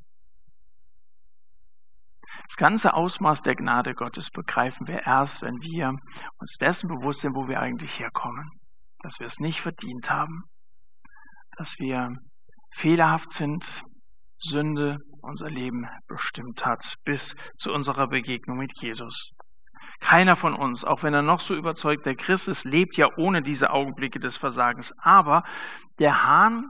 Das 2.47 2.55
ganze 2.55 2.93
Ausmaß 2.93 3.41
der 3.41 3.55
Gnade 3.55 3.93
Gottes 3.93 4.29
begreifen 4.29 4.87
wir 4.87 5.05
erst, 5.05 5.41
wenn 5.41 5.59
wir 5.61 5.93
uns 6.39 6.55
dessen 6.61 6.87
bewusst 6.87 7.21
sind, 7.21 7.35
wo 7.35 7.47
wir 7.47 7.59
eigentlich 7.59 7.99
herkommen. 7.99 8.49
Dass 9.01 9.19
wir 9.19 9.25
es 9.25 9.39
nicht 9.39 9.59
verdient 9.59 10.09
haben, 10.09 10.43
dass 11.57 11.77
wir 11.79 12.09
fehlerhaft 12.71 13.31
sind, 13.31 13.81
Sünde 14.39 14.99
unser 15.21 15.49
Leben 15.49 15.87
bestimmt 16.07 16.65
hat, 16.65 16.95
bis 17.03 17.35
zu 17.57 17.71
unserer 17.71 18.07
Begegnung 18.07 18.57
mit 18.57 18.71
Jesus. 18.81 19.31
Keiner 19.99 20.35
von 20.35 20.53
uns, 20.53 20.83
auch 20.83 21.03
wenn 21.03 21.13
er 21.13 21.23
noch 21.23 21.39
so 21.39 21.55
überzeugt 21.55 22.05
der 22.05 22.15
Christ 22.15 22.47
ist, 22.47 22.65
lebt 22.65 22.97
ja 22.97 23.09
ohne 23.17 23.41
diese 23.41 23.71
Augenblicke 23.71 24.19
des 24.19 24.37
Versagens. 24.37 24.93
Aber 24.99 25.43
der 25.99 26.23
Hahn 26.23 26.69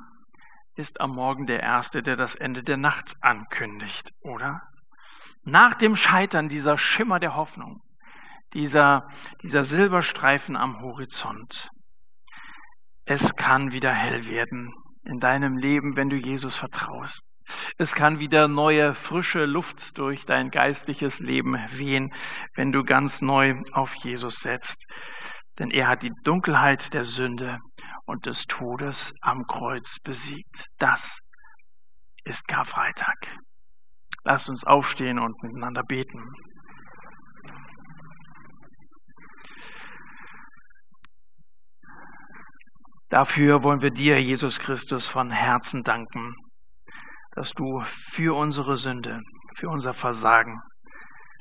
ist 0.76 1.02
am 1.02 1.12
Morgen 1.12 1.46
der 1.46 1.62
Erste, 1.62 2.02
der 2.02 2.16
das 2.16 2.36
Ende 2.36 2.64
der 2.64 2.78
Nacht 2.78 3.16
ankündigt, 3.22 4.12
oder? 4.22 4.62
Nach 5.44 5.74
dem 5.74 5.96
Scheitern 5.96 6.48
dieser 6.50 6.78
Schimmer 6.78 7.20
der 7.20 7.36
Hoffnung, 7.36 7.82
dieser, 8.54 9.08
dieser 9.44 9.64
Silberstreifen 9.64 10.56
am 10.56 10.80
Horizont. 10.82 11.70
Es 13.10 13.34
kann 13.38 13.72
wieder 13.72 13.94
hell 13.94 14.26
werden 14.26 14.74
in 15.06 15.20
deinem 15.20 15.58
Leben, 15.58 15.96
wenn 15.96 16.10
du 16.10 16.18
Jesus 16.18 16.58
vertraust. 16.58 17.32
Es 17.78 17.96
kann 17.96 18.20
wieder 18.20 18.50
neue, 18.50 18.94
frische 18.94 19.46
Luft 19.46 19.98
durch 19.98 20.26
dein 20.26 20.50
geistliches 20.50 21.22
Leben 21.22 21.54
wehen, 21.70 22.14
wenn 22.56 22.74
du 22.74 22.84
ganz 22.84 23.22
neu 23.22 23.54
auf 23.72 23.96
Jesus 23.96 24.40
setzt. 24.40 24.86
Denn 25.58 25.72
er 25.72 25.88
hat 25.88 26.04
die 26.04 26.12
Dunkelheit 26.26 26.94
der 26.94 27.06
Sünde 27.06 27.60
und 28.06 28.26
des 28.26 28.44
Todes 28.44 29.14
am 29.22 29.46
Kreuz 29.48 30.00
besiegt. 30.04 30.66
Das 30.78 31.20
ist 32.26 32.46
Karfreitag. 32.50 33.16
Lasst 34.26 34.50
uns 34.50 34.66
aufstehen 34.66 35.18
und 35.18 35.42
miteinander 35.42 35.84
beten. 35.84 36.22
Dafür 43.10 43.64
wollen 43.64 43.82
wir 43.82 43.92
dir, 43.92 44.22
Jesus 44.22 44.60
Christus, 44.60 45.08
von 45.08 45.32
Herzen 45.32 45.84
danken 45.84 46.36
dass 47.38 47.52
du 47.52 47.84
für 47.86 48.36
unsere 48.36 48.78
Sünde, 48.78 49.22
für 49.54 49.70
unser 49.70 49.94
Versagen 49.94 50.60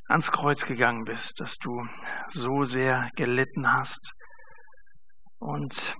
ans 0.09 0.31
Kreuz 0.31 0.67
gegangen 0.67 1.05
bist, 1.05 1.41
dass 1.41 1.57
du 1.57 1.87
so 2.27 2.65
sehr 2.65 3.09
gelitten 3.17 3.73
hast. 3.73 4.13
Und 5.39 5.97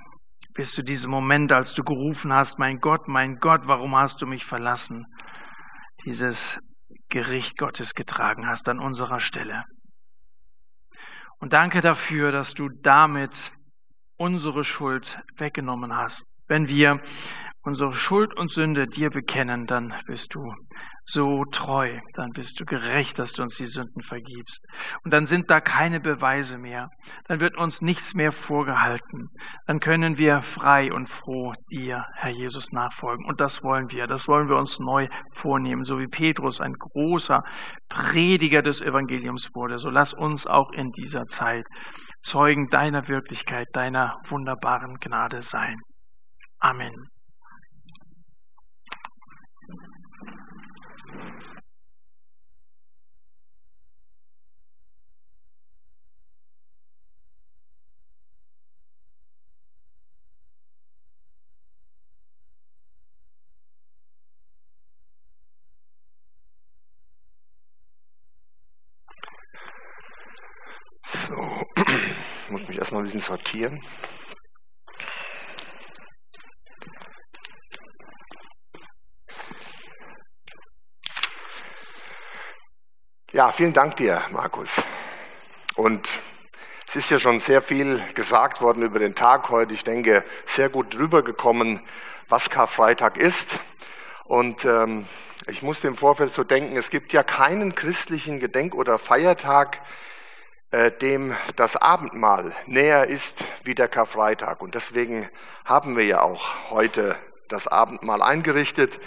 bis 0.53 0.73
zu 0.73 0.83
diesem 0.83 1.11
Moment, 1.11 1.51
als 1.51 1.73
du 1.73 1.83
gerufen 1.83 2.31
hast, 2.31 2.59
mein 2.59 2.77
Gott, 2.77 3.09
mein 3.09 3.37
Gott, 3.37 3.63
warum 3.65 3.97
hast 3.97 4.21
du 4.21 4.27
mich 4.27 4.45
verlassen, 4.45 5.07
dieses 6.05 6.59
Gericht 7.09 7.57
Gottes 7.57 7.95
getragen 7.95 8.47
hast 8.47 8.69
an 8.69 8.81
unserer 8.81 9.19
Stelle. 9.19 9.65
Und 11.39 11.55
danke 11.55 11.81
dafür, 11.81 12.33
dass 12.33 12.53
du 12.53 12.69
damit 12.83 13.51
unsere 14.17 14.65
Schuld 14.65 15.21
weggenommen 15.37 15.97
hast. 15.97 16.27
Wenn 16.49 16.69
wir 16.69 17.01
unsere 17.63 17.93
Schuld 17.93 18.37
und 18.37 18.51
Sünde 18.51 18.87
dir 18.87 19.11
bekennen, 19.11 19.67
dann 19.67 19.95
bist 20.07 20.35
du 20.35 20.55
so 21.09 21.45
treu, 21.53 22.01
dann 22.15 22.31
bist 22.31 22.59
du 22.59 22.65
gerecht, 22.65 23.19
dass 23.19 23.33
du 23.33 23.43
uns 23.43 23.57
die 23.57 23.67
Sünden 23.67 24.03
vergibst. 24.03 24.61
Und 25.05 25.13
dann 25.13 25.27
sind 25.27 25.51
da 25.51 25.61
keine 25.61 26.01
Beweise 26.01 26.59
mehr, 26.59 26.89
dann 27.29 27.41
wird 27.41 27.57
uns 27.57 27.81
nichts 27.81 28.15
mehr 28.15 28.33
vorgehalten, 28.33 29.29
dann 29.67 29.79
können 29.79 30.19
wir 30.19 30.43
frei 30.43 30.93
und 30.93 31.09
froh 31.09 31.53
dir, 31.71 32.05
Herr 32.15 32.33
Jesus, 32.33 32.73
nachfolgen. 32.73 33.25
Und 33.25 33.41
das 33.41 33.63
wollen 33.63 33.91
wir, 33.91 34.09
das 34.09 34.27
wollen 34.27 34.49
wir 34.49 34.57
uns 34.57 34.81
neu 34.81 35.07
vornehmen, 35.33 35.85
so 35.85 35.99
wie 36.01 36.09
Petrus 36.09 36.61
ein 36.61 36.73
großer 36.73 37.43
Prediger 37.89 38.63
des 38.63 38.83
Evangeliums 38.83 39.51
wurde. 39.55 39.79
So 39.79 39.91
lass 39.91 40.13
uns 40.13 40.47
auch 40.49 40.73
in 40.73 40.91
dieser 40.91 41.27
Zeit 41.27 41.65
Zeugen 42.23 42.67
deiner 42.71 43.07
Wirklichkeit, 43.07 43.69
deiner 43.73 44.17
wunderbaren 44.29 44.97
Gnade 44.99 45.43
sein. 45.43 45.77
Amen. 46.59 47.07
Bisschen 73.07 73.21
sortieren. 73.21 73.81
Ja, 83.31 83.53
vielen 83.53 83.73
Dank 83.73 83.97
dir, 83.97 84.23
Markus. 84.33 84.83
Und 85.77 86.21
es 86.89 86.97
ist 86.97 87.11
ja 87.11 87.19
schon 87.21 87.39
sehr 87.39 87.63
viel 87.63 88.03
gesagt 88.15 88.61
worden 88.61 88.83
über 88.83 88.99
den 88.99 89.15
Tag 89.15 89.51
heute. 89.51 89.73
Ich 89.73 89.85
denke, 89.85 90.25
sehr 90.45 90.69
gut 90.69 90.99
rübergekommen, 90.99 91.87
was 92.29 92.51
Karfreitag 92.51 93.19
ist. 93.19 93.61
Und 94.25 94.65
ähm, 94.65 95.07
ich 95.47 95.63
musste 95.63 95.87
im 95.87 95.97
Vorfeld 95.97 96.33
so 96.33 96.43
denken, 96.43 96.77
es 96.77 96.91
gibt 96.91 97.13
ja 97.13 97.23
keinen 97.23 97.77
christlichen 97.77 98.41
Gedenk- 98.41 98.75
oder 98.75 98.99
Feiertag, 98.99 99.81
dem 101.01 101.35
das 101.57 101.77
Abendmahl 101.77 102.55
näher 102.67 103.09
ist 103.09 103.45
wie 103.65 103.75
der 103.75 103.89
Karfreitag. 103.89 104.61
Und 104.63 104.75
deswegen 104.75 105.29
haben 105.65 105.97
wir 105.97 106.05
ja 106.05 106.23
auch 106.23 106.71
heute 106.71 107.17
das 107.49 107.67
Abendmahl 107.67 108.23
eingerichtet 108.23 109.01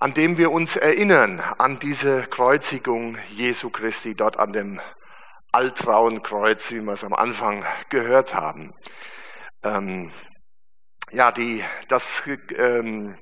an 0.00 0.14
dem 0.14 0.38
wir 0.38 0.50
uns 0.50 0.76
erinnern 0.76 1.40
an 1.40 1.78
diese 1.78 2.22
Kreuzigung 2.22 3.18
Jesu 3.32 3.68
Christi 3.68 4.14
dort 4.14 4.38
an 4.38 4.54
dem 4.54 4.80
Altrauenkreuz, 5.52 6.70
wie 6.70 6.80
wir 6.80 6.94
es 6.94 7.04
am 7.04 7.12
Anfang 7.12 7.66
gehört 7.90 8.34
haben. 8.34 8.72
Ähm, 9.62 10.10
ja, 11.10 11.30
die, 11.30 11.62
das, 11.88 12.22
ähm, 12.56 13.18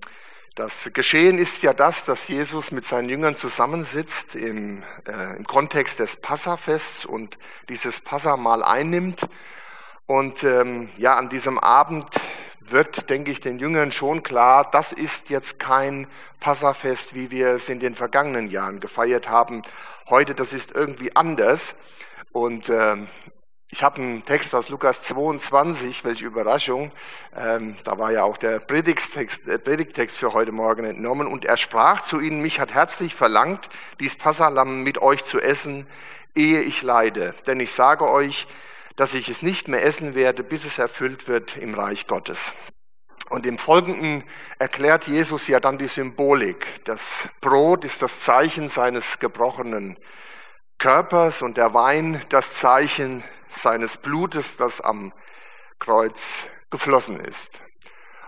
das 0.59 0.91
Geschehen 0.93 1.39
ist 1.39 1.63
ja 1.63 1.73
das, 1.73 2.05
dass 2.05 2.27
Jesus 2.27 2.73
mit 2.73 2.85
seinen 2.85 3.09
Jüngern 3.09 3.37
zusammensitzt 3.37 4.35
im, 4.35 4.83
äh, 5.07 5.37
im 5.37 5.47
Kontext 5.47 6.01
des 6.01 6.17
Passafests 6.17 7.07
und 7.07 7.39
dieses 7.69 8.01
Passamal 8.01 8.65
einnimmt. 8.65 9.21
Und 10.07 10.43
ähm, 10.43 10.89
ja, 10.97 11.17
an 11.17 11.29
diesem 11.29 11.61
Abend 11.61 12.07
wird, 12.59 13.09
denke 13.09 13.31
ich, 13.31 13.39
den 13.39 13.61
Jüngern 13.61 13.93
schon 13.93 14.25
klar, 14.25 14.69
das 14.69 14.93
ist 14.93 15.31
jetzt 15.31 15.61
kein 15.61 16.09
Passafest, 16.41 17.15
wie 17.15 17.31
wir 17.31 17.51
es 17.51 17.69
in 17.69 17.79
den 17.79 17.95
vergangenen 17.95 18.49
Jahren 18.51 18.81
gefeiert 18.81 19.29
haben. 19.29 19.63
Heute, 20.09 20.35
das 20.35 20.53
ist 20.53 20.75
irgendwie 20.75 21.15
anders. 21.15 21.77
Und 22.33 22.69
äh, 22.69 22.97
ich 23.71 23.83
habe 23.83 24.01
einen 24.01 24.25
Text 24.25 24.55
aus 24.55 24.71
Lukas 24.71 25.03
22, 25.03 26.03
welche 26.03 26.25
Überraschung. 26.25 26.91
Ähm, 27.37 27.77
da 27.85 27.99
war 27.99 28.11
ja 28.11 28.23
auch 28.23 28.39
der 28.39 28.61
Predigtext, 28.61 29.47
äh, 29.47 29.59
Predigtext 29.59 30.17
für 30.17 30.33
heute 30.33 30.53
Morgen 30.53 30.87
entnommen. 30.87 31.27
Und 31.27 31.45
er 31.45 31.59
sprach 31.59 32.01
zu 32.01 32.19
ihnen, 32.19 32.41
mich 32.41 32.61
hat 32.61 32.73
herzlich 32.73 33.15
verlangt, 33.15 33.69
dies 34.01 34.17
Passalam 34.17 34.85
mit 34.85 35.03
euch 35.03 35.23
zu 35.23 35.39
essen, 35.39 35.87
ehe 36.35 36.63
ich 36.63 36.81
leide. 36.81 37.35
Denn 37.47 37.61
ich 37.61 37.73
sage 37.73 38.11
euch, 38.11 38.47
dass 38.97 39.13
ich 39.13 39.29
es 39.29 39.43
nicht 39.43 39.69
mehr 39.69 39.85
essen 39.85 40.15
werde, 40.15 40.43
bis 40.43 40.65
es 40.65 40.79
erfüllt 40.79 41.29
wird 41.29 41.59
im 41.59 41.75
Reich 41.75 42.07
Gottes. 42.07 42.55
Und 43.29 43.45
im 43.45 43.59
Folgenden 43.59 44.25
erklärt 44.59 45.07
Jesus 45.07 45.47
ja 45.47 45.61
dann 45.61 45.77
die 45.77 45.89
Symbolik. 45.89 46.85
Das 46.85 47.29
Brot 47.43 47.85
ist 47.85 48.01
das 48.01 48.21
Zeichen 48.21 48.71
seines 48.71 49.19
gebrochenen 49.19 49.99
Körpers 50.79 51.43
und 51.43 51.59
der 51.59 51.75
Wein 51.75 52.23
das 52.31 52.55
Zeichen 52.55 53.23
seines 53.51 53.97
Blutes, 53.97 54.57
das 54.57 54.81
am 54.81 55.13
Kreuz 55.79 56.47
geflossen 56.71 57.21
ist. 57.21 57.61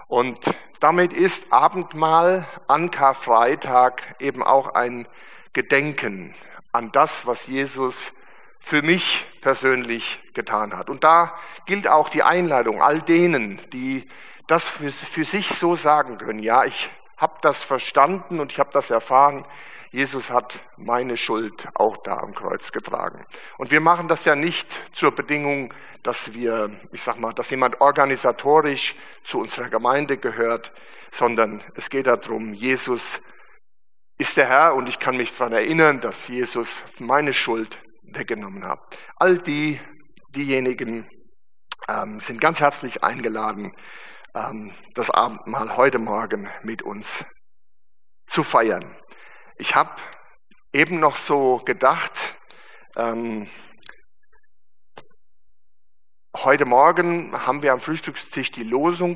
Und 0.09 0.39
damit 0.81 1.13
ist 1.13 1.53
Abendmahl 1.53 2.47
an 2.67 2.91
Karfreitag 2.91 4.17
eben 4.19 4.43
auch 4.43 4.75
ein 4.75 5.07
Gedenken 5.53 6.35
an 6.73 6.91
das, 6.93 7.27
was 7.27 7.47
Jesus 7.47 8.13
für 8.61 8.83
mich 8.83 9.27
persönlich 9.41 10.21
getan 10.35 10.77
hat. 10.77 10.91
Und 10.91 11.05
da 11.05 11.35
gilt 11.67 11.89
auch 11.89 12.09
die 12.09 12.23
Einladung 12.23 12.83
all 12.83 13.01
denen, 13.03 13.61
die 13.73 14.09
das 14.47 14.69
für, 14.69 14.91
für 14.91 15.25
sich 15.25 15.49
so 15.49 15.77
sagen 15.77 16.19
können. 16.19 16.41
Ja, 16.41 16.65
ich 16.65 16.91
habe 17.17 17.35
das 17.43 17.63
verstanden 17.63 18.41
und 18.41 18.53
ich 18.53 18.59
habe 18.59 18.71
das 18.73 18.91
erfahren. 18.91 19.47
Jesus 19.93 20.31
hat 20.31 20.61
meine 20.77 21.17
Schuld 21.17 21.69
auch 21.75 21.97
da 22.05 22.19
am 22.19 22.33
Kreuz 22.33 22.71
getragen. 22.71 23.27
Und 23.59 23.73
wir 23.73 23.81
machen 23.81 24.07
das 24.07 24.25
ja 24.25 24.37
nicht 24.37 24.71
zur 24.95 25.13
Bedingung, 25.13 25.75
dass 26.05 26.33
wir, 26.33 26.81
ich 26.93 27.03
sag 27.03 27.19
mal, 27.19 27.33
dass 27.33 27.51
jemand 27.51 27.81
organisatorisch 27.81 28.95
zu 29.25 29.41
unserer 29.41 29.69
Gemeinde 29.69 30.17
gehört, 30.17 30.73
sondern 31.11 31.63
es 31.75 31.91
geht 31.91 32.07
darum, 32.07 32.55
Jesus 32.55 33.21
ist 34.17 34.37
der 34.37 34.47
Herr 34.47 34.75
und 34.75 34.89
ich 34.89 35.01
kann 35.01 35.17
mich 35.17 35.37
daran 35.37 35.55
erinnern, 35.55 36.01
dass 36.01 36.29
Jesus 36.29 36.85
meine 36.99 37.33
Schuld 37.33 37.83
weggenommen 38.03 38.65
habe. 38.65 38.83
All 39.17 39.39
die, 39.39 39.81
diejenigen 40.29 41.09
ähm, 41.89 42.21
sind 42.21 42.41
ganz 42.41 42.61
herzlich 42.61 43.03
eingeladen, 43.03 43.75
ähm, 44.35 44.73
das 44.95 45.11
Abendmahl 45.11 45.77
heute 45.77 45.99
Morgen 45.99 46.49
mit 46.63 46.83
uns 46.83 47.25
zu 48.27 48.45
feiern. 48.45 48.97
Ich 49.61 49.75
habe 49.75 49.91
eben 50.73 51.01
noch 51.01 51.17
so 51.17 51.59
gedacht, 51.59 52.35
ähm, 52.97 53.47
heute 56.35 56.65
Morgen 56.65 57.47
haben 57.47 57.61
wir 57.61 57.75
am 57.75 57.81
Frühstückstisch 57.81 58.53
die 58.53 58.63
Losung 58.63 59.09